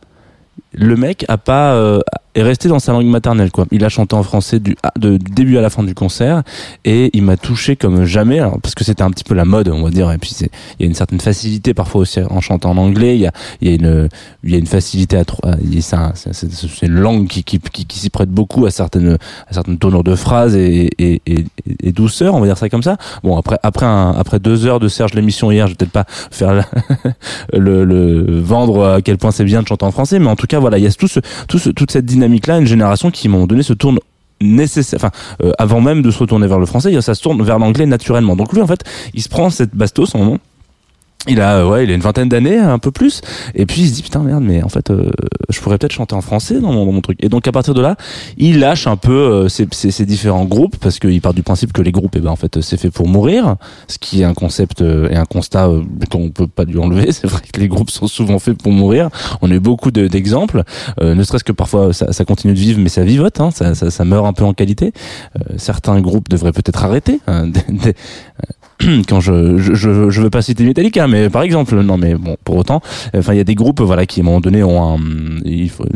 le 0.73 0.95
mec 0.95 1.25
a 1.27 1.37
pas 1.37 1.73
euh, 1.73 1.99
est 2.35 2.43
resté 2.43 2.69
dans 2.69 2.79
sa 2.79 2.91
langue 2.93 3.05
maternelle 3.07 3.51
quoi. 3.51 3.65
Il 3.71 3.83
a 3.83 3.89
chanté 3.89 4.15
en 4.15 4.23
français 4.23 4.59
du, 4.59 4.75
ah, 4.83 4.91
de- 4.97 5.17
début 5.17 5.57
à 5.57 5.61
la 5.61 5.69
fin 5.69 5.83
du 5.83 5.93
concert 5.93 6.43
et 6.85 7.09
il 7.13 7.23
m'a 7.23 7.37
touché 7.37 7.75
comme 7.75 8.05
jamais 8.05 8.39
parce 8.61 8.73
que 8.75 8.83
c'était 8.83 9.03
un 9.03 9.09
petit 9.11 9.23
peu 9.23 9.33
la 9.35 9.45
mode 9.45 9.67
on 9.69 9.83
va 9.83 9.89
dire 9.89 10.11
et 10.11 10.17
puis 10.17 10.35
il 10.39 10.47
y 10.79 10.83
a 10.83 10.85
une 10.87 10.93
certaine 10.95 11.19
facilité 11.19 11.73
parfois 11.73 12.01
aussi 12.01 12.19
en 12.21 12.39
chantant 12.41 12.71
en 12.71 12.77
anglais, 12.77 13.15
il 13.15 13.21
y 13.21 13.27
a 13.27 13.31
il 13.61 13.69
y 13.69 13.71
a 13.71 13.75
une 13.75 14.09
il 14.43 14.51
y 14.51 14.55
a 14.55 14.57
une 14.57 14.65
facilité 14.67 15.17
à 15.17 15.25
tro- 15.25 15.39
à- 15.45 15.55
il 15.63 15.75
y 15.75 15.79
a- 15.79 15.81
c'est 15.81 15.95
un- 15.95 16.11
c'est 16.15 16.33
c'est- 16.33 16.51
c'est 16.51 16.85
une 16.85 16.93
langue 16.99 17.27
qui 17.27 17.43
qui, 17.43 17.59
qui, 17.59 17.99
s'y 17.99 18.09
prête 18.09 18.29
beaucoup 18.29 18.65
à 18.65 18.71
certaines 18.71 19.17
à 19.49 19.53
certaines 19.53 19.77
tournures 19.77 20.03
de 20.03 20.15
phrases 20.15 20.55
et 20.55 20.89
et, 20.99 21.21
et, 21.25 21.91
douceur, 21.91 22.33
on 22.35 22.39
va 22.39 22.45
dire 22.47 22.57
ça 22.57 22.69
comme 22.69 22.83
ça. 22.83 22.97
Bon 23.23 23.37
après 23.37 23.57
après 23.63 23.85
un, 23.85 24.11
après 24.11 24.39
deux 24.39 24.65
heures 24.65 24.79
de 24.79 24.87
Serge 24.87 25.13
l'émission 25.13 25.51
hier, 25.51 25.67
je 25.67 25.73
vais 25.73 25.75
peut-être 25.77 25.91
pas 25.91 26.05
faire 26.07 26.63
le, 27.53 27.83
le 27.85 28.39
vendre 28.39 28.85
à 28.87 29.01
quel 29.01 29.17
point 29.17 29.31
c'est 29.31 29.43
bien 29.43 29.61
de 29.61 29.67
chanter 29.67 29.85
en 29.85 29.91
français, 29.91 30.19
mais 30.19 30.27
en 30.27 30.35
tout 30.35 30.47
cas 30.47 30.59
voilà, 30.59 30.77
il 30.77 30.83
y 30.83 30.87
a 30.87 30.91
tout 30.91 31.07
ce, 31.07 31.19
tout 31.47 31.57
ce, 31.59 31.69
toute 31.69 31.91
cette 31.91 32.05
dynamique 32.05 32.20
là, 32.47 32.57
une 32.57 32.67
génération 32.67 33.11
qui 33.11 33.27
à 33.27 33.29
un 33.29 33.33
moment 33.33 33.47
donné 33.47 33.63
se 33.63 33.73
tourne 33.73 33.99
nécessaire 34.41 34.97
enfin 34.97 35.11
euh, 35.43 35.51
avant 35.59 35.81
même 35.81 36.01
de 36.01 36.09
se 36.09 36.17
retourner 36.17 36.47
vers 36.47 36.57
le 36.57 36.65
français 36.65 36.99
ça 37.01 37.13
se 37.13 37.21
tourne 37.21 37.41
vers 37.43 37.59
l'anglais 37.59 37.85
naturellement. 37.85 38.35
Donc 38.35 38.53
lui 38.53 38.61
en 38.61 38.67
fait 38.67 38.83
il 39.13 39.21
se 39.21 39.29
prend 39.29 39.49
cette 39.49 39.75
bastos 39.75 40.15
en 40.15 40.19
moment 40.19 40.37
il 41.27 41.39
a 41.39 41.57
euh, 41.57 41.69
ouais 41.69 41.83
il 41.83 41.91
a 41.91 41.93
une 41.93 42.01
vingtaine 42.01 42.29
d'années 42.29 42.57
un 42.57 42.79
peu 42.79 42.91
plus. 42.91 43.21
Et 43.53 43.65
puis 43.65 43.81
il 43.81 43.87
se 43.89 43.93
dit 43.93 44.01
putain 44.01 44.21
merde 44.23 44.43
mais 44.43 44.63
en 44.63 44.69
fait 44.69 44.89
euh, 44.89 45.11
je 45.49 45.59
pourrais 45.61 45.77
peut-être 45.77 45.91
chanter 45.91 46.15
en 46.15 46.21
français 46.21 46.59
dans 46.59 46.71
mon, 46.71 46.85
dans 46.85 46.91
mon 46.91 47.01
truc. 47.01 47.17
Et 47.23 47.29
donc 47.29 47.47
à 47.47 47.51
partir 47.51 47.73
de 47.73 47.81
là 47.81 47.95
il 48.37 48.59
lâche 48.59 48.87
un 48.87 48.95
peu 48.97 49.11
euh, 49.11 49.49
ses, 49.49 49.67
ses, 49.71 49.91
ses 49.91 50.05
différents 50.05 50.45
groupes 50.45 50.77
parce 50.77 50.97
qu'il 50.99 51.21
part 51.21 51.33
du 51.33 51.43
principe 51.43 51.73
que 51.73 51.81
les 51.81 51.91
groupes 51.91 52.15
eh 52.15 52.21
ben 52.21 52.31
en 52.31 52.35
fait 52.35 52.61
c'est 52.61 52.77
fait 52.77 52.89
pour 52.89 53.07
mourir 53.07 53.55
ce 53.87 53.97
qui 53.99 54.21
est 54.21 54.25
un 54.25 54.33
concept 54.33 54.81
euh, 54.81 55.09
et 55.09 55.15
un 55.15 55.25
constat 55.25 55.67
euh, 55.67 55.83
qu'on 56.09 56.29
peut 56.29 56.47
pas 56.47 56.63
lui 56.63 56.79
enlever. 56.79 57.11
C'est 57.11 57.27
vrai 57.27 57.41
que 57.53 57.59
les 57.59 57.67
groupes 57.67 57.91
sont 57.91 58.07
souvent 58.07 58.39
faits 58.39 58.57
pour 58.61 58.71
mourir. 58.71 59.09
On 59.41 59.51
a 59.51 59.53
eu 59.53 59.59
beaucoup 59.59 59.91
de- 59.91 60.07
d'exemples. 60.07 60.63
Euh, 61.01 61.13
ne 61.13 61.23
serait-ce 61.23 61.43
que 61.43 61.51
parfois 61.51 61.93
ça, 61.93 62.11
ça 62.11 62.25
continue 62.25 62.53
de 62.53 62.59
vivre 62.59 62.79
mais 62.79 62.89
ça 62.89 63.03
vivote 63.03 63.39
hein, 63.39 63.51
ça, 63.51 63.75
ça, 63.75 63.91
ça 63.91 64.05
meurt 64.05 64.25
un 64.25 64.33
peu 64.33 64.43
en 64.43 64.53
qualité. 64.53 64.91
Euh, 65.37 65.53
certains 65.57 65.99
groupes 66.01 66.29
devraient 66.29 66.51
peut-être 66.51 66.83
arrêter 66.83 67.19
hein, 67.27 67.51
quand 69.07 69.19
je, 69.19 69.57
je 69.57 69.73
je 69.73 70.09
je 70.09 70.21
veux 70.21 70.29
pas 70.29 70.41
citer 70.41 70.63
Metallica 70.63 71.07
mais 71.07 71.29
par 71.29 71.43
exemple 71.43 71.79
non 71.81 71.97
mais 71.97 72.15
bon 72.15 72.37
pour 72.43 72.57
autant 72.57 72.81
enfin 73.15 73.33
il 73.33 73.37
y 73.37 73.41
a 73.41 73.45
des 73.45 73.55
groupes 73.55 73.81
voilà 73.81 74.05
qui 74.05 74.19
à 74.19 74.23
un 74.23 74.25
moment 74.25 74.41
donné 74.41 74.63
ont 74.63 74.95
un 74.95 74.99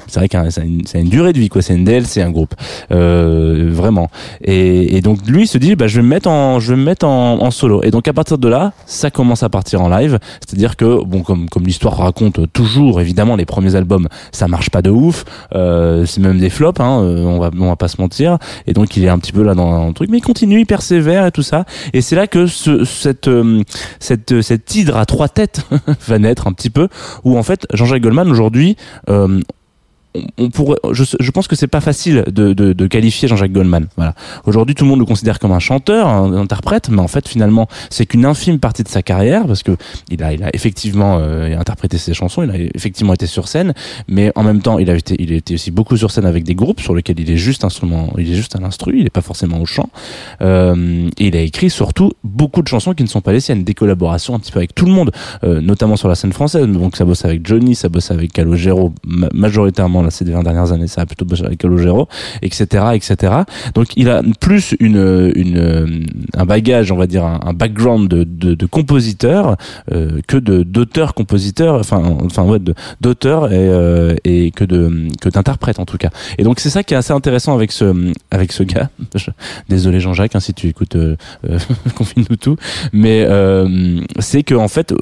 c'est 0.07 0.19
vrai 0.19 0.29
que 0.29 0.37
a 0.37 0.63
une, 0.63 0.83
une 0.93 1.09
durée 1.09 1.33
de 1.33 1.39
vie 1.39 1.49
quoi 1.49 1.61
c'est 1.61 1.75
une 1.75 1.83
DLC 1.83 2.21
un 2.21 2.31
groupe. 2.31 2.53
Euh, 2.91 3.69
vraiment. 3.71 4.09
Et, 4.43 4.97
et 4.97 5.01
donc 5.01 5.25
lui 5.27 5.43
il 5.43 5.47
se 5.47 5.57
dit 5.57 5.75
bah 5.75 5.87
je 5.87 5.97
vais 5.97 6.03
me 6.03 6.09
mettre 6.09 6.29
en 6.29 6.59
je 6.59 6.73
vais 6.73 6.79
me 6.79 6.83
mettre 6.83 7.05
en, 7.05 7.41
en 7.41 7.51
solo. 7.51 7.81
Et 7.83 7.91
donc 7.91 8.07
à 8.07 8.13
partir 8.13 8.37
de 8.37 8.47
là 8.47 8.73
ça 8.85 9.11
commence 9.11 9.43
à 9.43 9.49
partir 9.49 9.81
en 9.81 9.89
live. 9.89 10.19
C'est-à-dire 10.45 10.75
que 10.75 11.03
bon 11.03 11.21
comme 11.21 11.49
comme 11.49 11.63
l'histoire 11.63 11.97
raconte 11.97 12.51
toujours 12.53 13.01
évidemment 13.01 13.35
les 13.35 13.45
premiers 13.45 13.75
albums 13.75 14.07
ça 14.31 14.47
marche 14.47 14.69
pas 14.69 14.81
de 14.81 14.89
ouf. 14.89 15.25
Euh, 15.53 16.05
c'est 16.05 16.21
même 16.21 16.39
des 16.39 16.49
flops 16.49 16.79
hein, 16.79 17.01
euh, 17.01 17.23
on 17.25 17.39
va 17.39 17.51
on 17.57 17.67
va 17.67 17.75
pas 17.75 17.87
se 17.87 17.99
mentir. 17.99 18.37
Et 18.67 18.73
donc 18.73 18.95
il 18.97 19.03
est 19.03 19.09
un 19.09 19.19
petit 19.19 19.31
peu 19.31 19.43
là 19.43 19.55
dans 19.55 19.87
un 19.87 19.93
truc. 19.93 20.09
Mais 20.09 20.17
il 20.17 20.23
continue 20.23 20.59
il 20.59 20.65
persévère 20.65 21.25
et 21.25 21.31
tout 21.31 21.43
ça. 21.43 21.65
Et 21.93 22.01
c'est 22.01 22.15
là 22.15 22.27
que 22.27 22.47
ce, 22.47 22.71
cette, 22.83 23.27
euh, 23.27 23.61
cette, 23.99 24.41
cette 24.41 24.75
hydre 24.75 24.97
à 24.97 25.05
trois 25.05 25.29
têtes 25.29 25.61
va 26.07 26.19
naître 26.19 26.47
un 26.47 26.53
petit 26.53 26.69
peu, 26.69 26.89
où 27.23 27.37
en 27.37 27.43
fait 27.43 27.65
Jean-Jacques 27.73 28.01
Goldman 28.01 28.29
aujourd'hui, 28.29 28.75
euh, 29.09 29.39
on, 30.37 30.49
pourrait, 30.49 30.77
je, 30.91 31.03
je 31.19 31.31
pense 31.31 31.47
que 31.47 31.55
c'est 31.55 31.67
pas 31.67 31.81
facile 31.81 32.23
de, 32.27 32.53
de, 32.53 32.73
de 32.73 32.87
qualifier 32.87 33.27
Jean-Jacques 33.27 33.51
Goldman. 33.51 33.87
Voilà. 33.97 34.13
Aujourd'hui, 34.45 34.75
tout 34.75 34.83
le 34.83 34.89
monde 34.89 34.99
le 34.99 35.05
considère 35.05 35.39
comme 35.39 35.51
un 35.51 35.59
chanteur, 35.59 36.07
un, 36.07 36.33
interprète, 36.33 36.89
mais 36.89 37.01
en 37.01 37.07
fait, 37.07 37.27
finalement, 37.27 37.67
c'est 37.89 38.05
qu'une 38.05 38.25
infime 38.25 38.59
partie 38.59 38.83
de 38.83 38.87
sa 38.87 39.01
carrière 39.01 39.47
parce 39.47 39.63
que 39.63 39.71
il 40.09 40.23
a, 40.23 40.33
il 40.33 40.43
a 40.43 40.49
effectivement 40.53 41.17
euh, 41.19 41.57
interprété 41.57 41.97
ses 41.97 42.13
chansons, 42.13 42.43
il 42.43 42.51
a 42.51 42.55
effectivement 42.73 43.13
été 43.13 43.27
sur 43.27 43.47
scène, 43.47 43.73
mais 44.07 44.31
en 44.35 44.43
même 44.43 44.61
temps, 44.61 44.79
il 44.79 44.89
a 44.89 44.95
été, 44.95 45.15
il 45.19 45.31
a 45.33 45.35
été 45.35 45.53
aussi 45.55 45.71
beaucoup 45.71 45.97
sur 45.97 46.11
scène 46.11 46.25
avec 46.25 46.43
des 46.43 46.55
groupes 46.55 46.81
sur 46.81 46.95
lesquels 46.95 47.19
il 47.19 47.29
est 47.29 47.37
juste 47.37 47.63
instrument, 47.63 48.13
il 48.17 48.31
est 48.31 48.35
juste 48.35 48.55
à 48.55 48.59
l'instru, 48.59 48.99
il 48.99 49.05
est 49.05 49.09
pas 49.09 49.21
forcément 49.21 49.59
au 49.59 49.65
chant. 49.65 49.89
Euh, 50.41 51.09
et 51.17 51.27
il 51.27 51.35
a 51.35 51.41
écrit 51.41 51.69
surtout 51.69 52.11
beaucoup 52.23 52.61
de 52.61 52.67
chansons 52.67 52.93
qui 52.93 53.03
ne 53.03 53.07
sont 53.09 53.21
pas 53.21 53.33
les 53.33 53.39
siennes, 53.39 53.63
des 53.63 53.73
collaborations 53.73 54.35
un 54.35 54.39
petit 54.39 54.51
peu 54.51 54.59
avec 54.59 54.75
tout 54.75 54.85
le 54.85 54.91
monde, 54.91 55.11
euh, 55.43 55.61
notamment 55.61 55.95
sur 55.95 56.07
la 56.07 56.15
scène 56.15 56.33
française. 56.33 56.65
Donc 56.67 56.95
ça 56.95 57.05
bosse 57.05 57.25
avec 57.25 57.45
Johnny, 57.45 57.75
ça 57.75 57.89
bosse 57.89 58.11
avec 58.11 58.31
Calogero, 58.33 58.93
ma- 59.05 59.29
majoritairement 59.33 60.01
ces 60.09 60.25
20 60.25 60.43
dernières 60.43 60.71
années, 60.71 60.87
ça 60.87 61.01
a 61.01 61.05
plutôt 61.05 61.25
bossé 61.25 61.43
avec 61.45 61.59
Calogero, 61.59 62.07
etc., 62.41 62.85
etc. 62.93 63.33
Donc 63.73 63.87
il 63.95 64.09
a 64.09 64.21
plus 64.39 64.75
une, 64.79 65.31
une, 65.35 66.05
un 66.35 66.45
bagage, 66.45 66.91
on 66.91 66.97
va 66.97 67.07
dire, 67.07 67.25
un, 67.25 67.39
un 67.43 67.53
background 67.53 68.07
de, 68.07 68.65
compositeur 68.65 69.57
euh, 69.91 70.19
que 70.27 70.37
de 70.37 70.63
d'auteur-compositeur, 70.63 71.75
enfin, 71.75 72.17
enfin 72.23 72.43
ouais, 72.43 72.59
d'auteur 73.01 73.51
et, 73.51 73.57
euh, 73.57 74.15
et 74.23 74.51
que 74.51 74.63
de 74.63 75.07
que 75.21 75.29
d'interprète 75.29 75.79
en 75.79 75.85
tout 75.85 75.97
cas. 75.97 76.09
Et 76.37 76.43
donc 76.43 76.59
c'est 76.59 76.69
ça 76.69 76.83
qui 76.83 76.93
est 76.93 76.97
assez 76.97 77.13
intéressant 77.13 77.53
avec 77.55 77.71
ce 77.71 78.11
avec 78.31 78.51
ce 78.51 78.63
gars. 78.63 78.89
Désolé 79.69 79.99
Jean-Jacques, 79.99 80.35
hein, 80.35 80.39
si 80.39 80.53
tu 80.53 80.67
écoutes 80.67 80.95
euh, 80.95 81.15
euh, 81.49 81.59
Confine-nous 81.95 82.35
tout, 82.37 82.57
mais 82.93 83.25
euh, 83.27 84.01
c'est 84.19 84.43
que 84.43 84.55
en 84.55 84.67
fait 84.67 84.93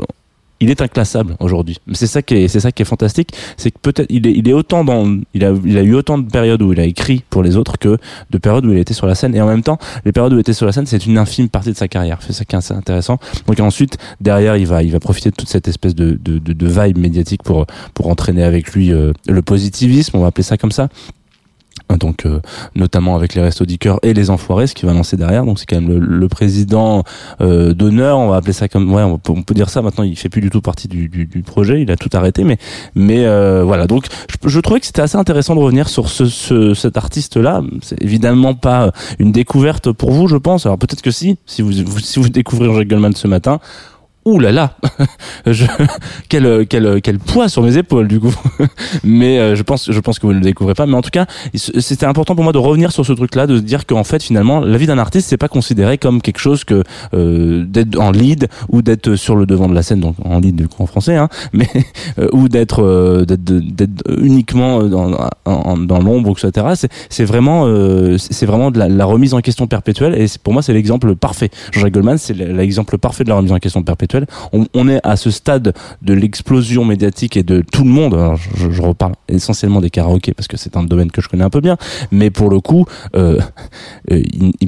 il 0.60 0.69
est 0.69 0.81
inclassable 0.81 1.36
aujourd'hui. 1.39 1.77
C'est 1.93 2.07
ça 2.07 2.22
qui 2.22 2.36
est, 2.36 2.48
c'est 2.48 2.60
ça 2.60 2.72
qui 2.72 2.81
est 2.81 2.86
fantastique, 2.86 3.31
c'est 3.57 3.72
que 3.72 3.79
peut-être 3.81 4.07
il 4.10 4.27
est, 4.27 4.31
il 4.31 4.48
est 4.48 4.53
autant 4.53 4.83
dans, 4.83 5.17
il 5.33 5.43
a, 5.43 5.53
il 5.65 5.77
a 5.77 5.81
eu 5.81 5.93
autant 5.95 6.17
de 6.17 6.29
périodes 6.29 6.62
où 6.62 6.74
il 6.74 6.79
a 6.79 6.86
écrit 6.86 7.24
pour 7.29 7.43
les 7.43 7.57
autres 7.57 7.77
que 7.77 7.98
de 8.29 8.38
périodes 8.38 8.65
où 8.65 8.72
il 8.72 8.77
était 8.77 8.93
sur 8.93 9.07
la 9.07 9.15
scène. 9.15 9.36
Et 9.36 9.41
en 9.41 9.48
même 9.48 9.63
temps, 9.63 9.77
les 10.05 10.12
périodes 10.12 10.33
où 10.33 10.38
il 10.38 10.41
était 10.41 10.53
sur 10.53 10.65
la 10.65 10.72
scène, 10.72 10.86
c'est 10.86 11.05
une 11.05 11.17
infime 11.17 11.50
partie 11.50 11.72
de 11.72 11.77
sa 11.77 11.88
carrière. 11.88 12.19
C'est 12.22 12.33
ça 12.33 12.45
qui 12.45 12.55
est 12.55 12.72
intéressant. 12.72 13.17
Donc 13.48 13.60
ensuite, 13.60 13.98
derrière, 14.22 14.57
il 14.57 14.67
va, 14.67 14.83
il 14.83 14.91
va 14.91 15.00
profiter 15.00 15.29
de 15.31 15.36
toute 15.36 15.50
cette 15.50 15.67
espèce 15.67 15.95
de, 15.95 16.19
de, 16.22 16.39
de, 16.39 16.53
de 16.53 16.67
vibe 16.67 16.98
médiatique 16.98 17.43
pour, 17.43 17.65
pour 17.93 18.07
entraîner 18.07 18.43
avec 18.43 18.74
lui 18.74 18.91
euh, 18.91 19.12
le 19.27 19.41
positivisme, 19.41 20.17
on 20.17 20.22
va 20.22 20.27
appeler 20.27 20.43
ça 20.43 20.57
comme 20.57 20.72
ça. 20.72 20.89
Donc, 21.97 22.25
euh, 22.25 22.39
notamment 22.75 23.15
avec 23.15 23.33
les 23.35 23.41
Restos 23.41 23.65
du 23.65 23.77
et 24.03 24.13
les 24.13 24.29
Enfoirés, 24.29 24.67
ce 24.67 24.73
qui 24.75 24.85
va 24.85 24.93
lancer 24.93 25.17
derrière. 25.17 25.45
Donc, 25.45 25.59
c'est 25.59 25.65
quand 25.65 25.79
même 25.81 25.89
le, 25.89 26.00
le 26.00 26.27
président 26.27 27.03
euh, 27.41 27.73
d'honneur, 27.73 28.17
on 28.17 28.29
va 28.29 28.38
appeler 28.38 28.53
ça 28.53 28.67
comme, 28.67 28.93
ouais, 28.93 29.03
on 29.03 29.17
peut, 29.17 29.53
dire 29.53 29.69
ça. 29.69 29.81
Maintenant, 29.81 30.03
il 30.03 30.15
fait 30.15 30.29
plus 30.29 30.41
du 30.41 30.50
tout 30.50 30.62
partie 30.62 30.88
du, 30.88 31.09
du, 31.09 31.25
du 31.25 31.41
projet, 31.43 31.81
il 31.81 31.91
a 31.91 31.95
tout 31.97 32.09
arrêté, 32.13 32.43
mais, 32.43 32.57
mais 32.95 33.25
euh, 33.25 33.63
voilà. 33.63 33.88
Donc, 33.88 34.05
je, 34.29 34.50
je 34.50 34.59
trouvais 34.59 34.79
que 34.79 34.85
c'était 34.85 35.01
assez 35.01 35.17
intéressant 35.17 35.55
de 35.55 35.59
revenir 35.59 35.89
sur 35.89 36.09
ce, 36.09 36.25
ce 36.25 36.73
cet 36.73 36.97
artiste-là. 36.97 37.62
C'est 37.81 38.01
évidemment 38.01 38.53
pas 38.53 38.91
une 39.19 39.31
découverte 39.31 39.91
pour 39.91 40.12
vous, 40.12 40.27
je 40.27 40.38
pense. 40.38 40.65
Alors 40.65 40.77
peut-être 40.77 41.01
que 41.01 41.12
si, 41.12 41.38
si 41.45 41.62
vous, 41.62 41.71
vous- 41.85 42.00
si 42.00 42.19
vous 42.19 42.29
découvrez 42.29 42.73
Jacques 42.73 42.88
Goldman 42.88 43.13
ce 43.15 43.27
matin. 43.27 43.59
Ouh 44.25 44.39
là 44.39 44.51
là, 44.51 44.77
je, 45.45 45.65
quel, 46.29 46.65
quel, 46.67 47.01
quel 47.01 47.19
poids 47.19 47.49
sur 47.49 47.61
mes 47.61 47.77
épaules 47.77 48.07
du 48.07 48.19
coup. 48.21 48.33
mais 49.03 49.37
euh, 49.37 49.55
je 49.55 49.63
pense, 49.63 49.91
je 49.91 49.99
pense 49.99 50.17
que 50.17 50.25
vous 50.25 50.33
ne 50.33 50.39
le 50.39 50.43
découvrez 50.43 50.75
pas. 50.75 50.85
Mais 50.85 50.95
en 50.95 51.01
tout 51.01 51.09
cas, 51.09 51.25
c'était 51.53 52.05
important 52.05 52.33
pour 52.33 52.43
moi 52.43 52.53
de 52.53 52.57
revenir 52.57 52.93
sur 52.93 53.05
ce 53.05 53.11
truc-là, 53.11 53.47
de 53.47 53.57
se 53.57 53.61
dire 53.61 53.85
qu'en 53.85 54.05
fait, 54.05 54.23
finalement, 54.23 54.61
la 54.61 54.77
vie 54.77 54.87
d'un 54.87 54.97
artiste, 54.97 55.27
c'est 55.27 55.37
pas 55.37 55.49
considéré 55.49 55.97
comme 55.97 56.21
quelque 56.21 56.39
chose 56.39 56.63
que 56.63 56.83
euh, 57.13 57.65
d'être 57.65 57.99
en 57.99 58.11
lead 58.11 58.47
ou 58.69 58.81
d'être 58.81 59.15
sur 59.15 59.35
le 59.35 59.45
devant 59.45 59.67
de 59.67 59.75
la 59.75 59.83
scène, 59.83 59.99
donc 59.99 60.15
en 60.23 60.39
lead 60.39 60.55
du 60.55 60.67
coup 60.69 60.83
en 60.83 60.87
français, 60.87 61.17
hein, 61.17 61.27
mais 61.53 61.67
euh, 62.17 62.29
ou 62.31 62.47
d'être 62.47 62.81
euh, 62.81 63.25
d'être 63.25 64.03
uniquement 64.17 64.83
dans, 64.83 65.11
dans 65.45 65.99
l'ombre, 65.99 66.33
etc. 66.37 66.87
C'est 67.09 67.25
vraiment 67.25 67.65
euh, 67.65 68.17
c'est 68.17 68.45
vraiment 68.45 68.71
de 68.71 68.79
la, 68.79 68.87
la 68.87 69.05
remise 69.05 69.33
en 69.33 69.41
question 69.41 69.67
perpétuelle. 69.67 70.15
Et 70.15 70.25
pour 70.41 70.53
moi, 70.53 70.61
c'est 70.61 70.73
l'exemple 70.73 71.15
parfait. 71.15 71.49
Jean-Jacques 71.71 71.93
Goldman, 71.93 72.17
c'est 72.17 72.33
l'exemple 72.33 72.97
parfait 72.97 73.23
de 73.23 73.29
la 73.29 73.35
remise 73.35 73.51
en 73.51 73.59
question 73.59 73.83
perpétuelle. 73.83 74.12
On, 74.51 74.88
est 74.88 75.00
à 75.03 75.15
ce 75.15 75.32
stade 75.32 75.74
de 76.01 76.13
l'explosion 76.13 76.86
médiatique 76.86 77.38
et 77.38 77.43
de 77.43 77.62
tout 77.62 77.84
le 77.84 77.89
monde. 77.89 78.38
Je, 78.56 78.71
je 78.71 78.82
reparle 78.82 79.13
essentiellement 79.28 79.82
des 79.82 79.89
karaokés 79.89 80.34
parce 80.34 80.47
que 80.47 80.58
c'est 80.58 80.78
un 80.78 80.84
domaine 80.84 81.12
que 81.12 81.21
je 81.21 81.30
connais 81.30 81.43
un 81.43 81.49
peu 81.49 81.62
bien. 81.62 81.78
Mais 82.12 82.30
pour 82.30 82.49
le 82.49 82.60
coup, 82.60 82.86
euh, 83.15 83.39
euh, 84.12 84.21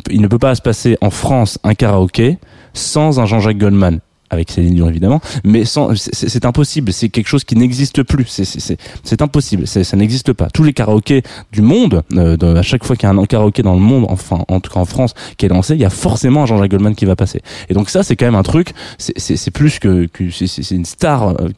il 0.09 0.21
ne 0.21 0.27
peut 0.27 0.39
pas 0.39 0.55
se 0.55 0.61
passer 0.61 0.97
en 1.01 1.09
France 1.09 1.59
un 1.63 1.73
karaoké 1.73 2.37
sans 2.73 3.19
un 3.19 3.25
Jean-Jacques 3.25 3.57
Goldman. 3.57 3.99
Avec 4.29 4.49
Céline 4.51 4.73
Dion 4.73 4.89
évidemment, 4.89 5.21
mais 5.43 5.65
sans, 5.65 5.89
c'est 5.95 6.45
impossible. 6.45 6.91
C'est 6.91 7.09
quelque 7.09 7.27
chose 7.27 7.43
qui 7.43 7.55
n'existe 7.55 8.01
plus. 8.03 8.25
C'est- 8.27 9.21
impossible. 9.21 9.65
Ça 9.67 9.95
n'existe 9.97 10.33
pas. 10.33 10.49
Tous 10.49 10.63
les 10.63 10.73
karaokés 10.73 11.23
du 11.51 11.61
monde, 11.61 12.01
euh, 12.15 12.55
à 12.57 12.61
chaque 12.63 12.83
fois 12.83 12.95
qu'il 12.95 13.07
y 13.07 13.11
a 13.11 13.15
un 13.15 13.25
karaoké 13.25 13.61
dans 13.63 13.73
le 13.75 13.79
monde, 13.79 14.05
enfin 14.09 14.43
en 14.47 14.59
tout 14.59 14.71
cas 14.73 14.79
en 14.79 14.85
France, 14.85 15.13
qui 15.37 15.45
est 15.45 15.49
lancé, 15.49 15.75
il 15.75 15.81
y 15.81 15.85
a 15.85 15.89
forcément 15.89 16.43
un 16.43 16.45
Jean-Jacques 16.45 16.71
Goldman 16.71 16.95
qui 16.95 17.05
va 17.05 17.15
passer. 17.15 17.41
Et 17.69 17.73
donc 17.73 17.89
ça, 17.89 18.03
c'est 18.03 18.15
quand 18.15 18.25
même 18.25 18.35
un 18.35 18.43
truc. 18.43 18.73
C'est 18.97 19.51
plus 19.51 19.79
que, 19.79 20.05
que 20.07 20.29
c'est- 20.31 20.71
une 20.71 20.85
star, 20.85 21.29
euh, 21.29 21.49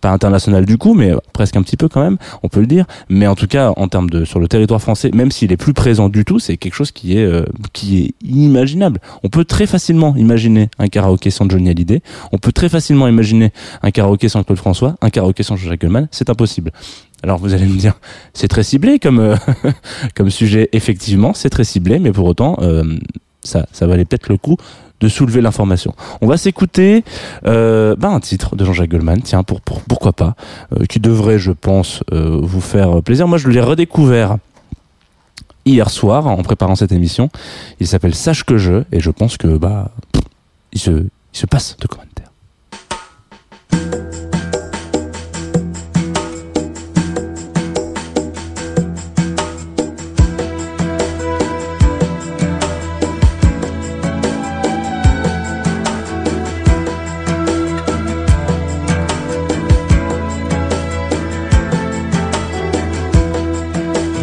pas 0.00 0.10
internationale 0.10 0.66
du 0.66 0.78
coup, 0.78 0.94
mais 0.94 1.12
presque 1.32 1.56
un 1.56 1.62
petit 1.62 1.76
peu 1.76 1.88
quand 1.88 2.02
même, 2.02 2.18
on 2.42 2.48
peut 2.48 2.60
le 2.60 2.66
dire. 2.66 2.84
Mais 3.08 3.26
en 3.26 3.34
tout 3.34 3.46
cas, 3.46 3.72
en 3.76 3.88
termes 3.88 4.10
de 4.10 4.24
sur 4.24 4.40
le 4.40 4.48
territoire 4.48 4.80
français, 4.80 5.10
même 5.14 5.30
s'il 5.30 5.52
est 5.52 5.56
plus 5.56 5.72
présent 5.74 6.08
du 6.08 6.24
tout, 6.24 6.38
c'est 6.38 6.56
quelque 6.56 6.74
chose 6.74 6.90
qui 6.90 7.16
est 7.16 7.24
euh, 7.24 7.44
qui 7.72 7.98
est 8.04 8.14
inimaginable. 8.26 9.00
On 9.22 9.28
peut 9.28 9.44
très 9.44 9.66
facilement 9.66 10.14
imaginer 10.16 10.68
un 10.78 10.88
karaoké 10.88 11.30
sans 11.30 11.48
Johnny 11.48 11.70
Hallyday. 11.70 11.91
On 12.32 12.38
peut 12.38 12.52
très 12.52 12.68
facilement 12.68 13.08
imaginer 13.08 13.52
un 13.82 13.90
karaoké 13.90 14.28
sans 14.28 14.42
Claude 14.44 14.58
François, 14.58 14.96
un 15.00 15.10
karaoké 15.10 15.42
sans 15.42 15.56
Jean-Jacques 15.56 15.80
Goldman. 15.80 16.08
C'est 16.10 16.30
impossible. 16.30 16.72
Alors 17.22 17.38
vous 17.38 17.54
allez 17.54 17.66
me 17.66 17.76
dire, 17.76 17.94
c'est 18.34 18.48
très 18.48 18.62
ciblé 18.62 18.98
comme 18.98 19.20
euh, 19.20 19.36
sujet. 20.28 20.68
Effectivement, 20.72 21.34
c'est 21.34 21.50
très 21.50 21.64
ciblé, 21.64 21.98
mais 21.98 22.12
pour 22.12 22.26
autant, 22.26 22.56
euh, 22.62 22.98
ça 23.42 23.66
ça 23.72 23.86
valait 23.86 24.04
peut-être 24.04 24.28
le 24.28 24.38
coup 24.38 24.56
de 25.00 25.08
soulever 25.08 25.40
l'information. 25.40 25.94
On 26.20 26.28
va 26.28 26.36
s'écouter 26.36 27.02
euh, 27.44 27.96
bah, 27.96 28.08
un 28.08 28.20
titre 28.20 28.54
de 28.54 28.64
Jean-Jacques 28.64 28.90
Goldman, 28.90 29.20
tiens, 29.20 29.42
pour, 29.42 29.60
pour 29.60 29.82
pourquoi 29.82 30.12
pas, 30.12 30.36
qui 30.88 31.00
devrait, 31.00 31.40
je 31.40 31.50
pense, 31.50 32.04
vous 32.12 32.60
faire 32.60 33.02
plaisir. 33.02 33.26
Moi, 33.26 33.36
je 33.36 33.48
l'ai 33.48 33.60
redécouvert 33.60 34.36
hier 35.64 35.90
soir 35.90 36.26
en 36.26 36.42
préparant 36.42 36.76
cette 36.76 36.92
émission. 36.92 37.30
Il 37.80 37.86
s'appelle 37.86 38.14
Sache 38.14 38.44
que 38.44 38.58
je, 38.58 38.84
et 38.92 39.00
je 39.00 39.10
pense 39.10 39.36
que 39.36 39.56
bah 39.56 39.90
il 40.72 40.80
se 40.80 41.06
il 41.32 41.38
se 41.38 41.46
passe 41.46 41.76
de 41.78 41.86
commentaires. 41.86 42.30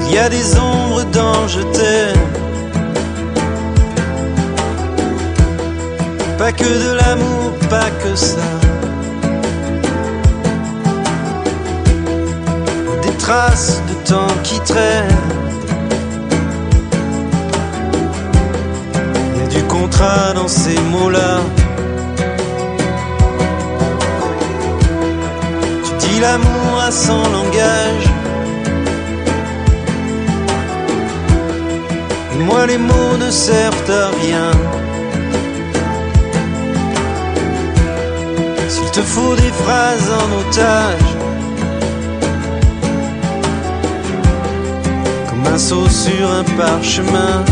Il 0.08 0.16
y 0.16 0.18
a 0.18 0.30
des 0.30 0.58
ombres 0.58 1.04
dans 1.12 1.48
je 1.48 1.62
t'aime. 1.62 2.19
Pas 6.50 6.56
que 6.56 6.64
de 6.64 6.94
l'amour, 6.96 7.52
pas 7.70 7.92
que 8.02 8.16
ça. 8.16 8.50
Des 13.04 13.16
traces 13.20 13.80
de 13.88 13.94
temps 14.10 14.34
qui 14.44 14.60
traînent. 14.62 15.28
Il 19.36 19.42
y 19.42 19.46
a 19.46 19.48
du 19.60 19.64
contrat 19.68 20.34
dans 20.34 20.48
ces 20.48 20.80
mots-là. 20.92 21.38
Tu 25.86 26.08
dis 26.08 26.20
l'amour 26.20 26.82
à 26.84 26.90
son 26.90 27.22
langage. 27.38 28.08
Et 32.34 32.44
moi 32.44 32.66
les 32.66 32.80
mots 32.80 33.18
ne 33.20 33.30
servent 33.30 33.92
à 33.92 34.08
rien. 34.24 34.79
S'il 38.80 38.92
te 38.92 39.02
faut 39.02 39.36
des 39.36 39.52
phrases 39.62 40.10
en 40.10 40.40
otage, 40.40 41.10
comme 45.30 45.54
un 45.54 45.58
saut 45.58 45.90
sur 45.90 46.32
un 46.32 46.44
parchemin. 46.58 47.44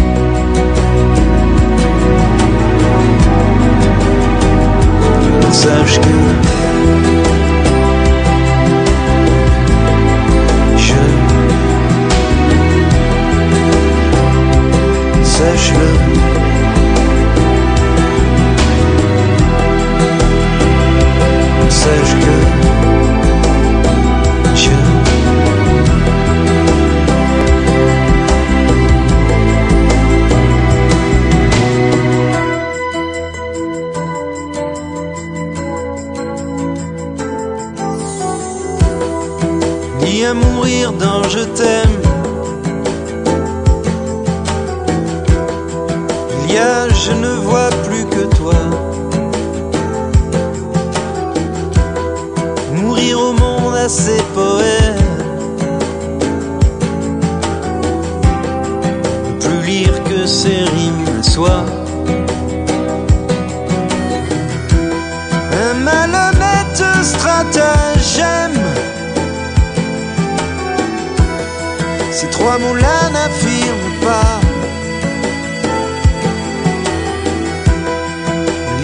Sache 5.52 6.00
que 6.00 6.08
je 10.78 10.94
sache-le. 15.24 16.37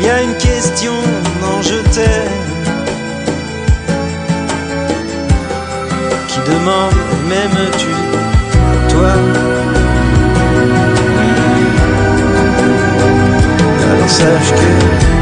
Il 0.04 0.08
y 0.08 0.10
a 0.10 0.22
une 0.22 0.36
question, 0.36 0.92
non 1.42 1.62
je 1.62 1.76
t'aime. 1.94 2.42
Qui 6.28 6.40
demande, 6.52 6.94
m'aimes-tu, 7.30 7.88
toi? 8.90 9.14
Alors 13.94 14.10
sache 14.10 14.52
que 14.52 15.13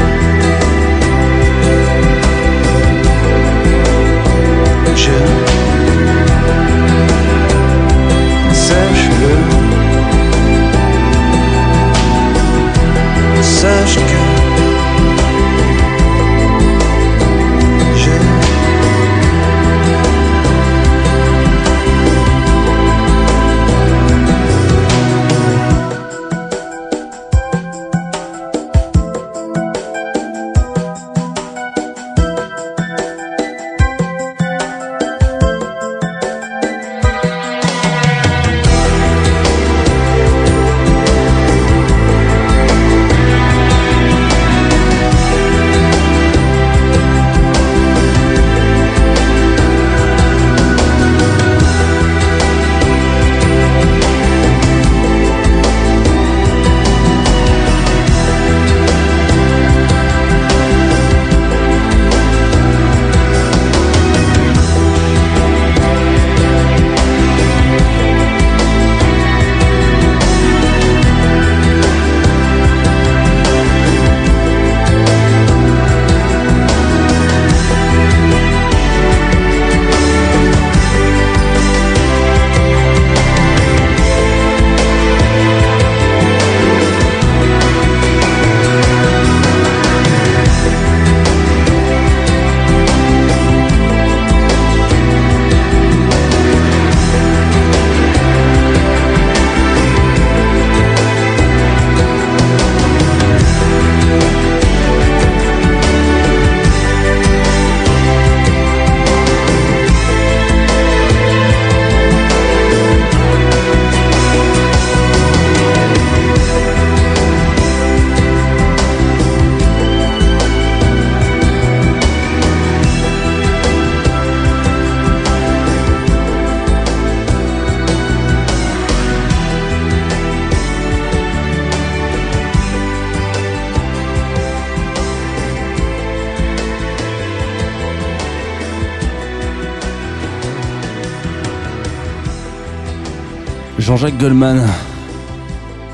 Jean-Jacques 143.92 144.16
Goldman. 144.16 144.66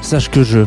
Sache 0.03 0.31
que 0.31 0.45
je. 0.45 0.61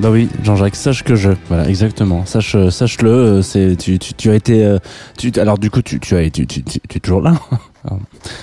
Bah 0.00 0.10
oui, 0.10 0.28
Jean-Jacques, 0.42 0.76
sache 0.76 1.02
que 1.02 1.14
je. 1.14 1.30
Voilà, 1.48 1.66
exactement. 1.66 2.26
Sache, 2.26 2.56
euh, 2.56 2.68
sache-le. 2.68 3.08
euh, 3.08 3.42
C'est, 3.42 3.74
tu, 3.76 3.98
tu, 3.98 4.28
as 4.28 4.34
été. 4.34 4.66
euh, 4.66 4.78
Tu, 5.16 5.32
alors 5.40 5.56
du 5.56 5.70
coup, 5.70 5.80
tu, 5.80 5.98
tu 6.00 6.14
as, 6.14 6.28
tu, 6.28 6.46
tu, 6.46 6.62
tu, 6.62 6.78
tu 6.78 6.96
es 6.98 7.00
toujours 7.00 7.22
là. 7.22 7.32
Alors, 7.86 8.00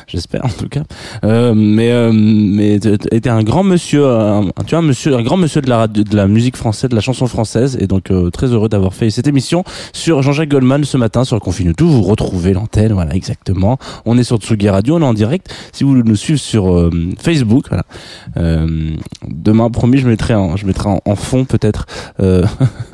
J'espère 0.07 0.45
en 0.45 0.49
tout 0.49 0.67
cas. 0.69 0.83
Euh, 1.23 1.53
mais 1.55 1.91
euh, 1.91 2.11
mais 2.13 2.75
étais 2.75 3.29
un 3.29 3.43
grand 3.43 3.63
monsieur, 3.63 4.03
tu 4.67 4.71
vois, 4.75 4.79
un 4.79 4.81
monsieur, 4.81 5.15
un 5.15 5.23
grand 5.23 5.37
monsieur 5.37 5.61
de 5.61 5.69
la 5.69 5.87
de 5.87 6.15
la 6.15 6.27
musique 6.27 6.57
française, 6.57 6.89
de 6.89 6.95
la 6.95 7.01
chanson 7.01 7.27
française, 7.27 7.77
et 7.79 7.87
donc 7.87 8.11
euh, 8.11 8.29
très 8.29 8.47
heureux 8.47 8.69
d'avoir 8.69 8.93
fait 8.93 9.09
cette 9.09 9.27
émission 9.27 9.63
sur 9.93 10.21
Jean-Jacques 10.21 10.49
Goldman 10.49 10.83
ce 10.83 10.97
matin 10.97 11.23
sur 11.23 11.39
Confine 11.39 11.73
tout. 11.73 11.87
Vous 11.89 12.01
retrouvez 12.03 12.53
l'antenne, 12.53 12.93
voilà 12.93 13.15
exactement. 13.15 13.77
On 14.05 14.17
est 14.17 14.23
sur 14.23 14.37
Tsugi 14.37 14.69
Radio, 14.69 14.95
on 14.97 15.01
est 15.01 15.05
en 15.05 15.13
direct. 15.13 15.53
Si 15.71 15.83
vous 15.83 15.95
nous 16.03 16.15
suivre 16.15 16.39
sur 16.39 16.71
euh, 16.71 16.91
Facebook, 17.19 17.65
voilà. 17.69 17.83
Euh, 18.37 18.91
demain, 19.27 19.69
promis, 19.69 19.97
je 19.97 20.07
mettrai 20.07 20.35
en, 20.35 20.55
je 20.57 20.65
mettrai 20.65 20.89
en, 21.05 21.15
fond 21.15 21.45
peut-être 21.45 21.85
euh, 22.19 22.45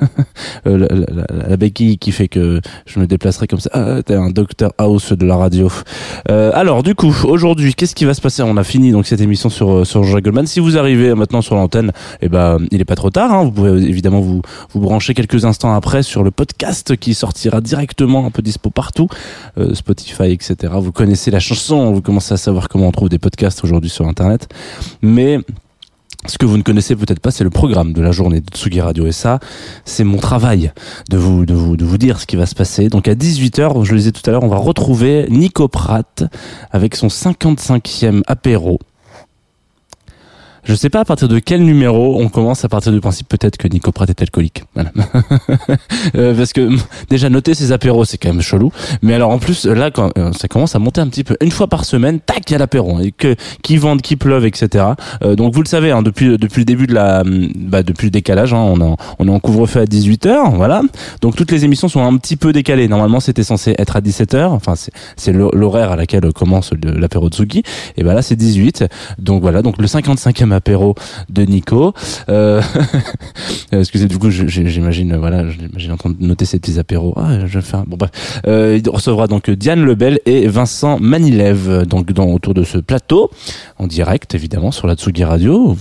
la, 0.65 0.77
la- 0.77 0.88
la- 0.88 1.47
la 1.49 1.57
béquille 1.57 1.97
qui 1.97 2.12
fait 2.12 2.27
que 2.27 2.62
je 2.86 2.99
me 2.99 3.07
déplacerai 3.07 3.47
comme 3.47 3.60
ça. 3.60 3.69
Ah, 3.73 4.03
t'es 4.03 4.15
un 4.15 4.29
docteur 4.29 4.71
house 4.77 5.13
de 5.13 5.25
la 5.25 5.36
radio. 5.36 5.69
Alors, 6.54 6.84
du 6.84 6.95
coup, 6.95 7.13
aujourd'hui, 7.26 7.73
qu'est-ce 7.73 7.95
qui 7.95 8.06
va 8.06 8.13
se 8.13 8.21
passer? 8.21 8.43
On 8.43 8.58
a 8.58 8.63
fini 8.63 8.91
donc 8.91 9.08
cette 9.08 9.21
émission 9.21 9.50
sur 9.50 9.71
euh, 9.71 9.84
sur 9.86 10.04
Jean-Jacques 10.04 10.23
Goldman. 10.26 10.47
Si 10.47 10.60
vous 10.60 10.78
arrivez 10.78 11.13
maintenant 11.15 11.41
sur 11.41 11.56
l'antenne, 11.56 11.91
eh 12.21 12.30
ben, 12.30 12.58
il 12.71 12.82
est 12.82 12.86
pas 12.86 12.95
trop 12.95 13.10
tard. 13.10 13.32
hein. 13.32 13.43
Vous 13.43 13.52
pouvez 13.52 13.71
évidemment 13.84 14.19
vous 14.19 14.41
vous 14.73 14.80
brancher 14.80 15.13
quelques 15.13 15.45
instants 15.45 15.73
après 15.73 16.04
sur 16.04 16.23
le 16.23 16.32
podcast 16.32 16.97
qui 16.97 17.13
sortira 17.13 17.62
directement, 17.62 18.26
un 18.26 18.32
peu 18.32 18.41
dispo 18.41 18.69
partout, 18.69 19.08
euh, 19.58 19.73
Spotify, 19.73 20.32
etc. 20.32 20.73
Vous 20.78 20.91
connaissez 20.91 21.32
la 21.32 21.39
chanson, 21.39 21.91
vous 21.91 22.02
commencez 22.02 22.34
à 22.34 22.38
savoir 22.38 22.67
comment 22.69 22.88
on 22.88 22.91
trouve 22.91 23.10
des 23.10 23.19
podcasts 23.19 23.63
aujourd'hui 23.63 23.89
sur 23.89 24.08
Internet, 24.08 24.47
mais 25.02 25.39
ce 26.25 26.38
que 26.38 26.45
vous 26.45 26.58
ne 26.58 26.63
connaissez 26.63 26.95
peut-être 26.95 27.19
pas, 27.19 27.32
c'est 27.32 27.43
le 27.43 27.49
programme 27.49 27.93
de 27.93 28.01
la 28.01 28.12
journée 28.12 28.41
de 28.41 28.49
Tsugi 28.49 28.82
Radio. 28.82 29.06
Et 29.06 29.12
ça, 29.12 29.39
c'est 29.86 30.03
mon 30.03 30.17
travail 30.17 30.71
de 31.10 31.17
vous, 31.17 31.45
de 31.45 31.53
vous, 31.53 31.77
de 31.77 31.86
vous 31.86 31.97
dire 31.97 32.19
ce 32.19 32.25
qui 32.25 32.36
va 32.36 32.45
se 32.45 32.56
passer. 32.56 32.89
Donc 32.89 33.08
à 33.08 33.13
18h, 33.13 33.84
je 33.84 33.91
le 33.91 33.97
disais 33.97 34.12
tout 34.12 34.27
à 34.27 34.32
l'heure, 34.32 34.43
on 34.43 34.49
va 34.49 34.58
retrouver 34.58 35.27
Nico 35.30 35.67
Pratt 35.67 36.23
avec 36.71 36.95
son 36.95 37.08
55e 37.08 38.23
apéro. 38.27 38.80
Je 40.67 40.75
sais 40.75 40.89
pas 40.89 40.99
à 40.99 41.06
partir 41.06 41.30
de 41.30 41.39
quel 41.39 41.63
numéro 41.63 42.19
on 42.21 42.27
commence 42.27 42.65
à 42.65 42.69
partir 42.69 42.91
du 42.91 42.99
principe 42.99 43.30
peut-être 43.30 43.56
que 43.58 43.67
Nico 43.69 43.91
Pratt 43.93 44.10
est 44.10 44.21
alcoolique. 44.21 44.63
Voilà. 44.75 44.91
Euh, 46.15 46.34
parce 46.36 46.53
que 46.53 46.69
déjà 47.10 47.30
noter 47.30 47.53
ses 47.53 47.71
apéros 47.71 48.06
c'est 48.06 48.17
quand 48.17 48.30
même 48.30 48.41
chelou. 48.41 48.71
Mais 49.01 49.13
alors 49.13 49.32
en 49.32 49.39
plus 49.39 49.65
là 49.65 49.91
quand 49.91 50.12
euh, 50.17 50.32
ça 50.32 50.47
commence 50.47 50.75
à 50.75 50.80
monter 50.80 51.01
un 51.01 51.08
petit 51.08 51.23
peu, 51.23 51.36
une 51.41 51.51
fois 51.51 51.67
par 51.67 51.86
semaine, 51.86 52.19
tac 52.19 52.49
il 52.49 52.53
y 52.53 52.56
a 52.56 52.60
l'apéro 52.60 52.99
et 52.99 53.12
que 53.12 53.36
qui 53.62 53.77
vendent, 53.77 54.01
qui 54.01 54.15
pleuve, 54.15 54.45
etc. 54.45 54.86
Euh, 55.23 55.36
donc 55.36 55.53
vous 55.53 55.62
le 55.62 55.67
savez 55.67 55.91
hein, 55.91 56.01
depuis 56.01 56.38
depuis 56.38 56.60
le 56.62 56.65
début 56.65 56.88
de 56.88 56.93
la 56.93 57.23
bah, 57.25 57.84
depuis 57.84 58.06
le 58.08 58.12
décalage, 58.12 58.53
hein, 58.53 58.58
on 58.60 58.80
en, 58.82 58.95
on 59.19 59.27
est 59.27 59.32
en 59.32 59.39
couvre-feu 59.39 59.82
à 59.82 59.86
18 59.86 60.25
h 60.27 60.56
voilà. 60.56 60.82
Donc 61.21 61.36
toutes 61.36 61.51
les 61.51 61.65
émissions 61.65 61.88
sont 61.89 62.01
un 62.03 62.15
petit 62.17 62.36
peu 62.38 62.53
décalées. 62.53 62.88
Normalement 62.88 63.19
c'était 63.19 63.43
censé 63.43 63.75
être 63.77 63.95
à 63.95 64.01
17 64.01 64.34
h 64.36 64.45
Enfin 64.47 64.75
c'est 64.75 64.91
c'est 65.17 65.34
l'ho- 65.34 65.51
l'horaire 65.53 65.91
à 65.91 65.95
laquelle 65.95 66.32
commence 66.34 66.71
l'apéro 66.82 67.30
Tsugi. 67.30 67.63
Et 67.97 68.03
ben 68.03 68.13
là 68.13 68.21
c'est 68.21 68.36
18. 68.36 68.86
Donc 69.19 69.41
voilà 69.41 69.62
donc 69.62 69.77
le 69.77 69.88
55e 69.88 70.51
apéro 70.57 70.95
de 71.29 71.43
Nico. 71.43 71.93
Euh, 72.29 72.61
excusez, 73.71 74.07
du 74.07 74.17
coup, 74.17 74.29
j'imagine, 74.29 75.15
voilà, 75.15 75.49
j'imagine 75.49 75.91
en 75.93 75.97
train 75.97 76.09
de 76.09 76.25
noter 76.25 76.45
ces 76.45 76.59
petits 76.59 76.79
apéros. 76.79 77.13
Ah, 77.15 77.45
je 77.45 77.59
vais 77.59 77.65
faire. 77.65 77.85
Bon 77.85 77.97
bref, 77.97 78.41
euh, 78.47 78.79
il 78.83 78.89
recevra 78.89 79.27
donc 79.27 79.49
Diane 79.49 79.85
Lebel 79.85 80.19
et 80.25 80.47
Vincent 80.47 80.99
Manilev, 80.99 81.85
donc 81.85 82.11
dans 82.11 82.27
autour 82.27 82.53
de 82.53 82.63
ce 82.63 82.77
plateau, 82.77 83.31
en 83.77 83.87
direct 83.87 84.35
évidemment 84.35 84.71
sur 84.71 84.87
la 84.87 84.95
Tsugi 84.95 85.23
Radio. 85.23 85.75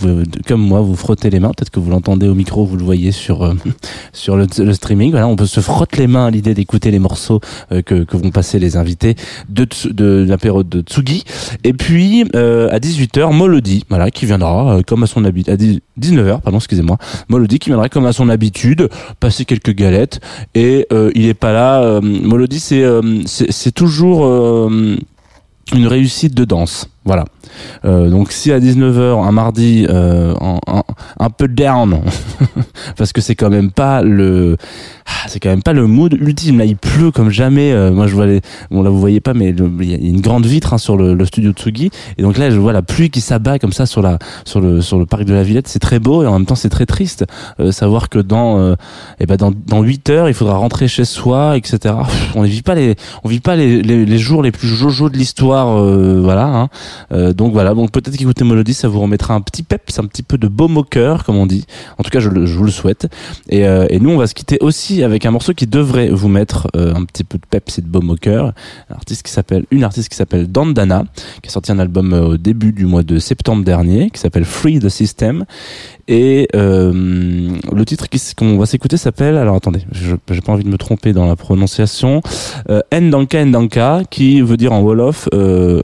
Comme 0.46 0.60
moi, 0.60 0.80
vous 0.80 0.96
frottez 0.96 1.30
les 1.30 1.40
mains. 1.40 1.52
Peut-être 1.56 1.70
que 1.70 1.80
vous 1.80 1.90
l'entendez 1.90 2.28
au 2.28 2.34
micro, 2.34 2.64
vous 2.64 2.76
le 2.76 2.84
voyez 2.84 3.12
sur 3.12 3.42
euh, 3.42 3.54
sur 4.12 4.36
le, 4.36 4.46
streaming. 4.72 5.10
Voilà, 5.10 5.26
on 5.28 5.36
peut 5.36 5.46
se 5.46 5.60
frotter 5.60 5.98
les 5.98 6.06
mains 6.06 6.26
à 6.26 6.30
l'idée 6.30 6.54
d'écouter 6.54 6.90
les 6.90 6.98
morceaux 6.98 7.40
euh, 7.72 7.82
que, 7.82 8.04
vont 8.16 8.30
passer 8.30 8.58
les 8.58 8.76
invités 8.76 9.16
de, 9.48 9.64
Tsu- 9.64 9.92
de, 9.92 10.24
l'apéro 10.28 10.62
de 10.62 10.80
Tsugi. 10.80 11.24
Et 11.64 11.72
puis 11.72 12.24
euh, 12.34 12.68
à 12.70 12.78
18h, 12.78 13.32
Molody, 13.32 13.84
voilà, 13.88 14.10
qui 14.10 14.26
viendra 14.26 14.65
euh, 14.68 14.82
comme 14.86 15.02
à 15.02 15.06
son 15.06 15.24
habitude, 15.24 15.52
à 15.52 15.56
10 15.56 15.80
19h, 16.00 16.40
pardon, 16.40 16.58
excusez-moi, 16.58 16.98
Molody 17.28 17.58
qui 17.58 17.70
viendra 17.70 17.88
comme 17.88 18.06
à 18.06 18.12
son 18.12 18.28
habitude, 18.28 18.88
passer 19.20 19.44
quelques 19.44 19.74
galettes. 19.74 20.20
Et 20.54 20.86
euh, 20.92 21.10
il 21.14 21.26
est 21.26 21.34
pas 21.34 21.52
là. 21.52 21.82
Euh, 21.82 22.00
Molody, 22.00 22.60
c'est 22.60 22.84
c'est 23.26 23.72
toujours 23.72 24.26
une 24.26 25.86
réussite 25.86 26.34
de 26.34 26.44
danse. 26.44 26.88
Voilà. 27.06 27.24
Euh, 27.84 28.10
donc 28.10 28.32
si 28.32 28.50
à 28.52 28.58
19h 28.58 29.24
un 29.24 29.32
mardi 29.32 29.86
euh, 29.88 30.34
un 31.18 31.30
peu 31.30 31.46
down 31.48 32.00
parce 32.96 33.12
que 33.12 33.20
c'est 33.20 33.36
quand 33.36 33.48
même 33.48 33.70
pas 33.70 34.02
le 34.02 34.56
ah, 35.06 35.28
c'est 35.28 35.38
quand 35.38 35.48
même 35.48 35.62
pas 35.62 35.72
le 35.72 35.86
mood 35.86 36.12
ultime. 36.14 36.58
Là 36.58 36.64
il 36.64 36.76
pleut 36.76 37.10
comme 37.10 37.30
jamais. 37.30 37.72
Euh, 37.72 37.92
moi 37.92 38.06
je 38.06 38.14
vois 38.14 38.26
les 38.26 38.40
bon 38.70 38.82
là 38.82 38.90
vous 38.90 38.98
voyez 38.98 39.20
pas 39.20 39.34
mais 39.34 39.50
il 39.50 39.90
y 39.90 39.94
a 39.94 39.96
une 39.96 40.20
grande 40.20 40.46
vitre 40.46 40.74
hein, 40.74 40.78
sur 40.78 40.96
le, 40.96 41.14
le 41.14 41.24
studio 41.24 41.52
Tsugi. 41.52 41.90
Et 42.18 42.22
donc 42.22 42.38
là 42.38 42.50
je 42.50 42.58
vois 42.58 42.72
la 42.72 42.82
pluie 42.82 43.10
qui 43.10 43.20
s'abat 43.20 43.58
comme 43.58 43.72
ça 43.72 43.86
sur 43.86 44.02
la 44.02 44.18
sur 44.44 44.60
le 44.60 44.80
sur 44.80 44.98
le 44.98 45.06
parc 45.06 45.24
de 45.24 45.34
la 45.34 45.42
Villette. 45.42 45.68
C'est 45.68 45.78
très 45.78 46.00
beau 46.00 46.24
et 46.24 46.26
en 46.26 46.32
même 46.32 46.46
temps 46.46 46.56
c'est 46.56 46.68
très 46.68 46.86
triste. 46.86 47.24
Euh, 47.60 47.70
savoir 47.70 48.08
que 48.08 48.18
dans 48.18 48.58
euh, 48.58 48.74
eh 49.20 49.26
ben 49.26 49.36
dans 49.36 49.52
dans 49.52 49.82
8 49.82 50.10
heures 50.10 50.28
il 50.28 50.34
faudra 50.34 50.56
rentrer 50.56 50.88
chez 50.88 51.04
soi 51.04 51.56
etc 51.56 51.94
on 52.34 52.42
ne 52.42 52.48
vit 52.48 52.62
pas 52.62 52.74
les 52.74 52.96
on 53.22 53.28
vit 53.28 53.40
pas 53.40 53.54
les, 53.54 53.82
les, 53.82 54.18
jours 54.18 54.42
les 54.42 54.50
plus 54.50 54.68
jojo 54.68 55.08
de 55.08 55.16
l'histoire 55.16 55.66
voilà 56.22 56.46
hein. 56.46 56.68
Euh, 57.12 57.32
donc 57.32 57.52
voilà, 57.52 57.74
donc 57.74 57.90
peut-être 57.90 58.16
qu'écouter 58.16 58.44
Molody, 58.44 58.74
ça 58.74 58.88
vous 58.88 59.00
remettra 59.00 59.34
un 59.34 59.40
petit 59.40 59.62
peps, 59.62 59.98
un 59.98 60.04
petit 60.04 60.22
peu 60.22 60.38
de 60.38 60.48
baume 60.48 60.76
au 60.76 60.82
cœur, 60.84 61.24
comme 61.24 61.36
on 61.36 61.46
dit. 61.46 61.66
En 61.98 62.02
tout 62.02 62.10
cas, 62.10 62.20
je, 62.20 62.28
je 62.30 62.58
vous 62.58 62.64
le 62.64 62.70
souhaite. 62.70 63.08
Et, 63.48 63.66
euh, 63.66 63.86
et 63.90 63.98
nous, 64.00 64.10
on 64.10 64.16
va 64.16 64.26
se 64.26 64.34
quitter 64.34 64.58
aussi 64.60 65.02
avec 65.02 65.26
un 65.26 65.30
morceau 65.30 65.52
qui 65.54 65.66
devrait 65.66 66.08
vous 66.08 66.28
mettre 66.28 66.68
euh, 66.76 66.94
un 66.94 67.04
petit 67.04 67.24
peu 67.24 67.38
de 67.38 67.46
peps 67.48 67.78
et 67.78 67.82
de 67.82 67.88
baume 67.88 68.10
au 68.10 68.16
cœur. 68.16 68.52
Un 68.90 68.94
artiste 68.94 69.22
qui 69.22 69.32
s'appelle, 69.32 69.64
une 69.70 69.84
artiste 69.84 70.08
qui 70.08 70.16
s'appelle 70.16 70.50
Dandana, 70.50 71.04
qui 71.42 71.48
a 71.48 71.52
sorti 71.52 71.72
un 71.72 71.78
album 71.78 72.12
euh, 72.12 72.22
au 72.22 72.36
début 72.36 72.72
du 72.72 72.86
mois 72.86 73.02
de 73.02 73.18
septembre 73.18 73.64
dernier, 73.64 74.10
qui 74.10 74.20
s'appelle 74.20 74.44
Free 74.44 74.78
the 74.78 74.88
System. 74.88 75.44
Et 76.08 76.48
euh, 76.54 76.92
le 77.72 77.84
titre 77.84 78.06
qu'on 78.36 78.58
va 78.58 78.66
s'écouter 78.66 78.96
s'appelle, 78.96 79.36
alors 79.36 79.56
attendez, 79.56 79.80
j'ai 79.90 80.40
pas 80.40 80.52
envie 80.52 80.62
de 80.62 80.68
me 80.68 80.78
tromper 80.78 81.12
dans 81.12 81.26
la 81.26 81.34
prononciation, 81.34 82.20
Ndanka 82.92 83.44
Ndanka, 83.44 84.02
qui 84.08 84.40
veut 84.40 84.56
dire 84.56 84.72
en 84.72 84.80
Wolof. 84.82 85.28
Euh, 85.34 85.80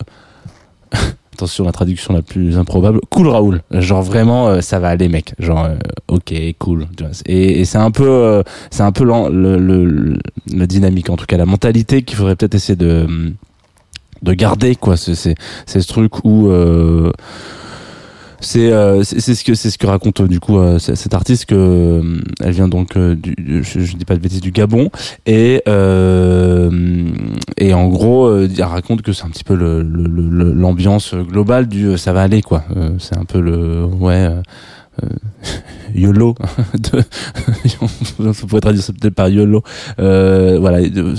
attention 1.34 1.64
la 1.64 1.72
traduction 1.72 2.14
la 2.14 2.22
plus 2.22 2.58
improbable. 2.58 3.00
Cool 3.10 3.28
Raoul. 3.28 3.62
Genre 3.70 4.02
vraiment 4.02 4.48
euh, 4.48 4.60
ça 4.60 4.78
va 4.78 4.88
aller 4.88 5.08
mec. 5.08 5.34
Genre 5.38 5.64
euh, 5.64 5.76
ok 6.08 6.32
cool. 6.58 6.86
Et, 7.26 7.64
c'est 7.64 7.78
un 7.78 7.90
peu 7.90 8.08
euh, 8.08 8.42
c'est 8.70 8.82
un 8.82 8.92
peu 8.92 9.04
le, 9.04 9.58
le, 9.58 10.18
le, 10.52 10.66
dynamique 10.66 11.10
en 11.10 11.16
tout 11.16 11.26
cas. 11.26 11.36
La 11.36 11.46
mentalité 11.46 12.02
qu'il 12.02 12.16
faudrait 12.16 12.36
peut-être 12.36 12.54
essayer 12.54 12.76
de 12.76 13.06
de 14.22 14.32
garder 14.32 14.76
quoi. 14.76 14.96
C'est 14.96 15.14
c'est 15.14 15.80
ce 15.80 15.86
truc 15.86 16.24
où 16.24 16.48
euh, 16.48 17.12
c'est 18.42 18.72
euh, 18.72 19.02
c'est 19.04 19.34
ce 19.34 19.42
que 19.44 19.54
c'est 19.54 19.70
ce 19.70 19.78
que 19.78 19.86
raconte 19.86 20.20
euh, 20.20 20.26
du 20.28 20.38
coup 20.40 20.58
euh, 20.58 20.78
cette 20.78 21.14
artiste 21.14 21.46
que 21.46 21.54
euh, 21.54 22.20
elle 22.40 22.52
vient 22.52 22.68
donc 22.68 22.96
euh, 22.96 23.14
du, 23.14 23.34
du- 23.36 23.64
je, 23.64 23.80
je 23.80 23.96
dis 23.96 24.04
pas 24.04 24.14
de 24.16 24.20
bêtises 24.20 24.40
du 24.42 24.50
Gabon. 24.50 24.90
Et 25.26 25.62
et 27.58 27.74
en 27.74 27.88
gros 27.88 28.36
elle 28.44 28.62
raconte 28.62 29.02
que 29.02 29.12
c'est 29.12 29.24
un 29.24 29.30
petit 29.30 29.44
peu 29.44 29.54
le 29.54 29.82
le- 29.82 30.06
le- 30.08 30.52
l'ambiance 30.52 31.14
globale 31.14 31.66
du 31.68 31.96
ça 31.96 32.12
va 32.12 32.22
aller 32.22 32.42
quoi. 32.42 32.64
C'est 32.98 33.16
un 33.16 33.24
peu 33.24 33.40
le 33.40 33.84
ouais 33.84 34.28
YOLO. 35.94 36.34
De, 36.74 37.02
on 38.18 38.32
pourrait 38.32 38.60
traduire 38.60 38.82
ça 38.82 38.92
peut-être 38.92 39.14
par 39.14 39.28
YOLO. 39.28 39.62
Euh, 39.98 40.58
voilà 40.60 40.78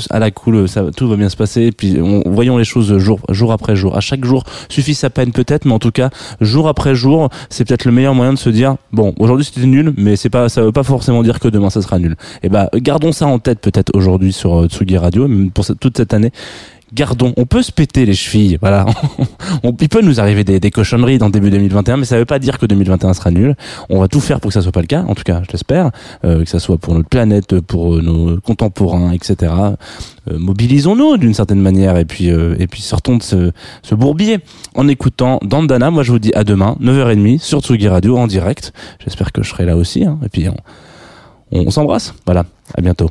à 0.09 0.19
la 0.19 0.31
cool 0.31 0.67
ça 0.67 0.83
tout 0.95 1.07
va 1.07 1.15
bien 1.15 1.29
se 1.29 1.35
passer. 1.35 1.71
Puis 1.71 1.99
on, 2.01 2.23
voyons 2.25 2.57
les 2.57 2.63
choses 2.63 2.97
jour 2.97 3.19
jour 3.29 3.51
après 3.51 3.75
jour. 3.75 3.95
À 3.95 4.01
chaque 4.01 4.25
jour 4.25 4.43
suffit 4.69 4.95
sa 4.95 5.09
peine 5.09 5.31
peut-être 5.31 5.65
mais 5.65 5.73
en 5.73 5.79
tout 5.79 5.91
cas 5.91 6.09
jour 6.41 6.67
après 6.67 6.95
jour 6.95 7.29
c'est 7.49 7.65
peut-être 7.65 7.85
le 7.85 7.91
meilleur 7.91 8.15
moyen 8.15 8.33
de 8.33 8.39
se 8.39 8.49
dire 8.49 8.75
bon 8.91 9.13
aujourd'hui 9.19 9.45
c'était 9.45 9.65
nul 9.65 9.93
mais 9.97 10.15
c'est 10.15 10.29
pas 10.29 10.49
ça 10.49 10.61
veut 10.61 10.71
pas 10.71 10.83
forcément 10.83 11.23
dire 11.23 11.39
que 11.39 11.47
demain 11.47 11.69
ça 11.69 11.81
sera 11.81 11.99
nul. 11.99 12.15
Et 12.41 12.49
ben 12.49 12.67
gardons 12.75 13.11
ça 13.11 13.27
en 13.27 13.39
tête 13.39 13.59
peut-être 13.59 13.91
aujourd'hui 13.95 14.33
sur 14.33 14.61
euh, 14.61 14.67
Tsugi 14.67 14.97
Radio 14.97 15.27
même 15.27 15.51
pour 15.51 15.65
toute 15.79 15.97
cette 15.97 16.13
année 16.13 16.31
Gardons, 16.93 17.33
on 17.37 17.45
peut 17.45 17.63
se 17.63 17.71
péter 17.71 18.05
les 18.05 18.13
chevilles, 18.13 18.57
voilà. 18.61 18.85
Il 19.63 19.89
peut 19.89 20.01
nous 20.01 20.19
arriver 20.19 20.43
des, 20.43 20.71
cochonneries 20.71 21.17
dans 21.17 21.29
début 21.29 21.49
2021, 21.49 21.97
mais 21.97 22.05
ça 22.05 22.17
veut 22.17 22.25
pas 22.25 22.39
dire 22.39 22.59
que 22.59 22.65
2021 22.65 23.13
sera 23.13 23.31
nul. 23.31 23.55
On 23.89 23.99
va 23.99 24.07
tout 24.07 24.19
faire 24.19 24.39
pour 24.39 24.49
que 24.49 24.53
ça 24.53 24.61
soit 24.61 24.71
pas 24.71 24.81
le 24.81 24.87
cas, 24.87 25.03
en 25.07 25.15
tout 25.15 25.23
cas, 25.23 25.41
je 25.41 25.57
euh, 26.25 26.43
que 26.43 26.49
ça 26.49 26.59
soit 26.59 26.77
pour 26.77 26.93
notre 26.93 27.09
planète, 27.09 27.59
pour 27.61 27.95
euh, 27.95 28.01
nos 28.01 28.39
contemporains, 28.41 29.11
etc. 29.11 29.53
Euh, 30.31 30.37
Mobilisons-nous 30.37 31.17
d'une 31.17 31.33
certaine 31.33 31.61
manière 31.61 31.97
et 31.97 32.05
puis 32.05 32.29
euh, 32.29 32.55
et 32.59 32.67
puis 32.67 32.81
sortons 32.81 33.17
de 33.17 33.23
ce, 33.23 33.51
ce 33.81 33.95
bourbier 33.95 34.39
en 34.75 34.87
écoutant 34.87 35.39
Dandana. 35.43 35.89
Moi, 35.89 36.03
je 36.03 36.11
vous 36.11 36.19
dis 36.19 36.31
à 36.35 36.43
demain, 36.43 36.77
9h30 36.81 37.39
sur 37.39 37.61
Tsugi 37.61 37.87
Radio 37.87 38.17
en 38.17 38.27
direct. 38.27 38.73
J'espère 39.03 39.31
que 39.31 39.41
je 39.43 39.49
serai 39.49 39.65
là 39.65 39.75
aussi. 39.75 40.05
hein. 40.05 40.19
Et 40.25 40.29
puis 40.29 40.47
on, 40.47 40.55
on 41.51 41.71
s'embrasse. 41.71 42.13
Voilà, 42.25 42.45
à 42.77 42.81
bientôt. 42.81 43.09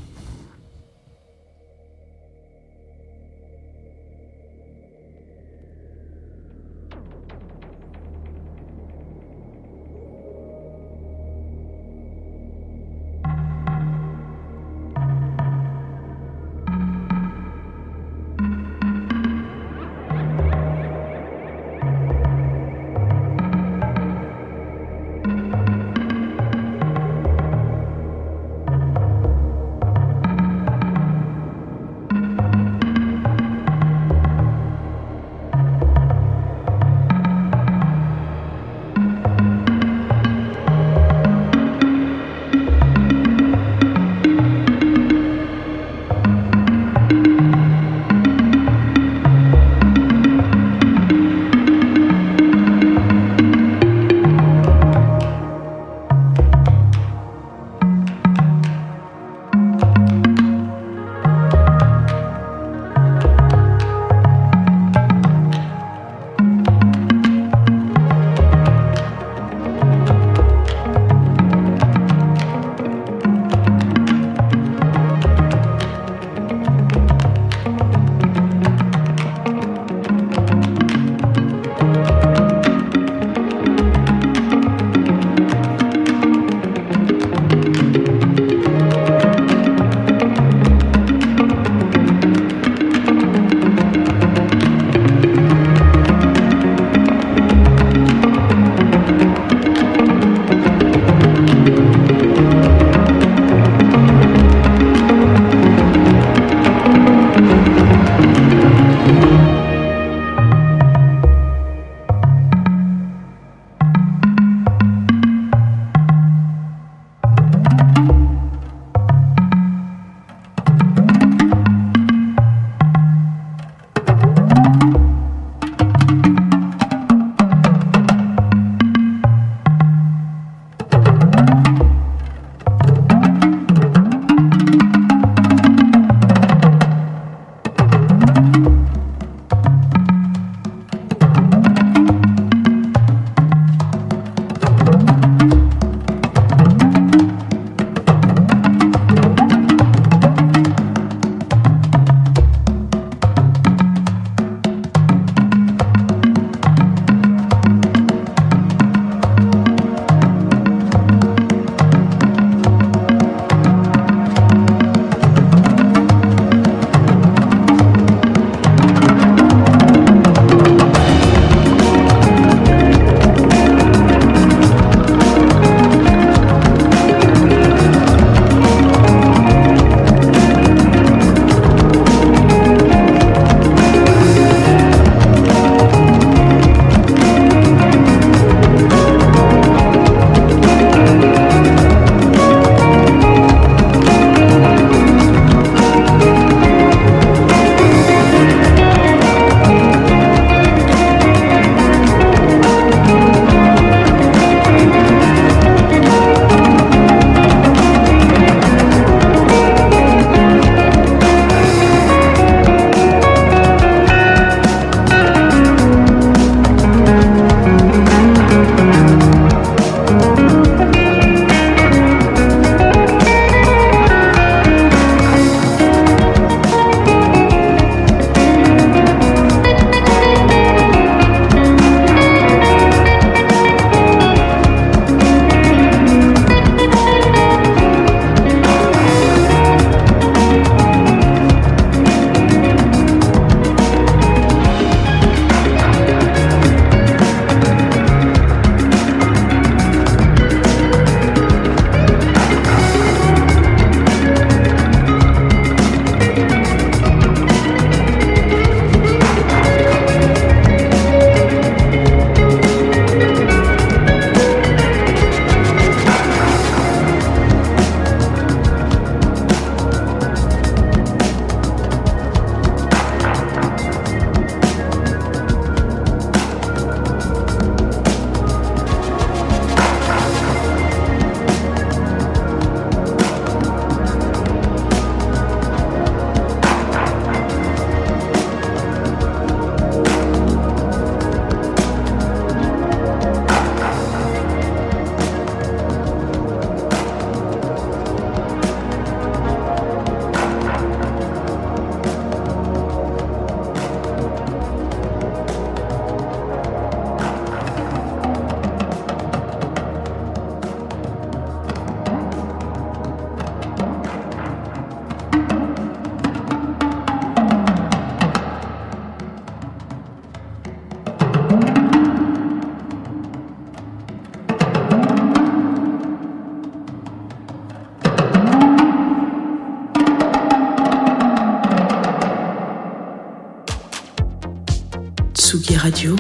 Tsugi 335.53 335.77
Radio. 335.85 336.17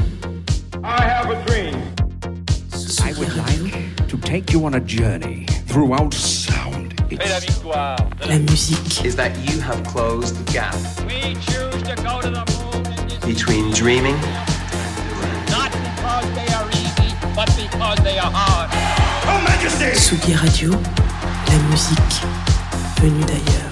I 0.85 1.01
have 1.05 1.31
a 1.31 1.43
dream. 1.47 1.75
Tsugi 2.69 3.25
Radio. 3.35 4.07
to 4.07 4.19
take 4.19 4.53
you 4.53 4.63
on 4.67 4.75
a 4.75 4.81
journey 4.81 5.47
throughout 5.69 6.13
sound. 6.13 6.93
Et 7.11 7.17
la 7.17 7.39
It's 7.39 7.47
victoire. 7.47 7.97
La 8.29 8.39
musique. 8.39 9.07
is 9.07 9.17
that 9.17 9.33
you 9.49 9.59
have 9.63 9.83
closed 9.85 10.37
the 10.37 10.53
gap 10.53 10.75
We 11.07 11.33
choose 11.49 11.83
to 11.89 11.95
go 12.05 12.21
to 12.21 12.29
the 12.29 12.45
moon 12.53 12.85
in 12.93 13.09
this 13.09 13.25
between 13.25 13.73
dreaming 13.73 14.21
not 15.49 15.73
because 15.81 16.29
they 16.37 16.53
are 16.53 16.69
easy, 16.69 17.17
but 17.35 17.49
because 17.57 17.99
they 18.05 18.19
are 18.19 18.31
hard. 18.31 18.69
Tsugi 19.97 20.35
Radio. 20.43 20.73
La 21.49 21.59
musique 21.71 22.21
venue 23.01 23.25
d'ailleurs. 23.25 23.72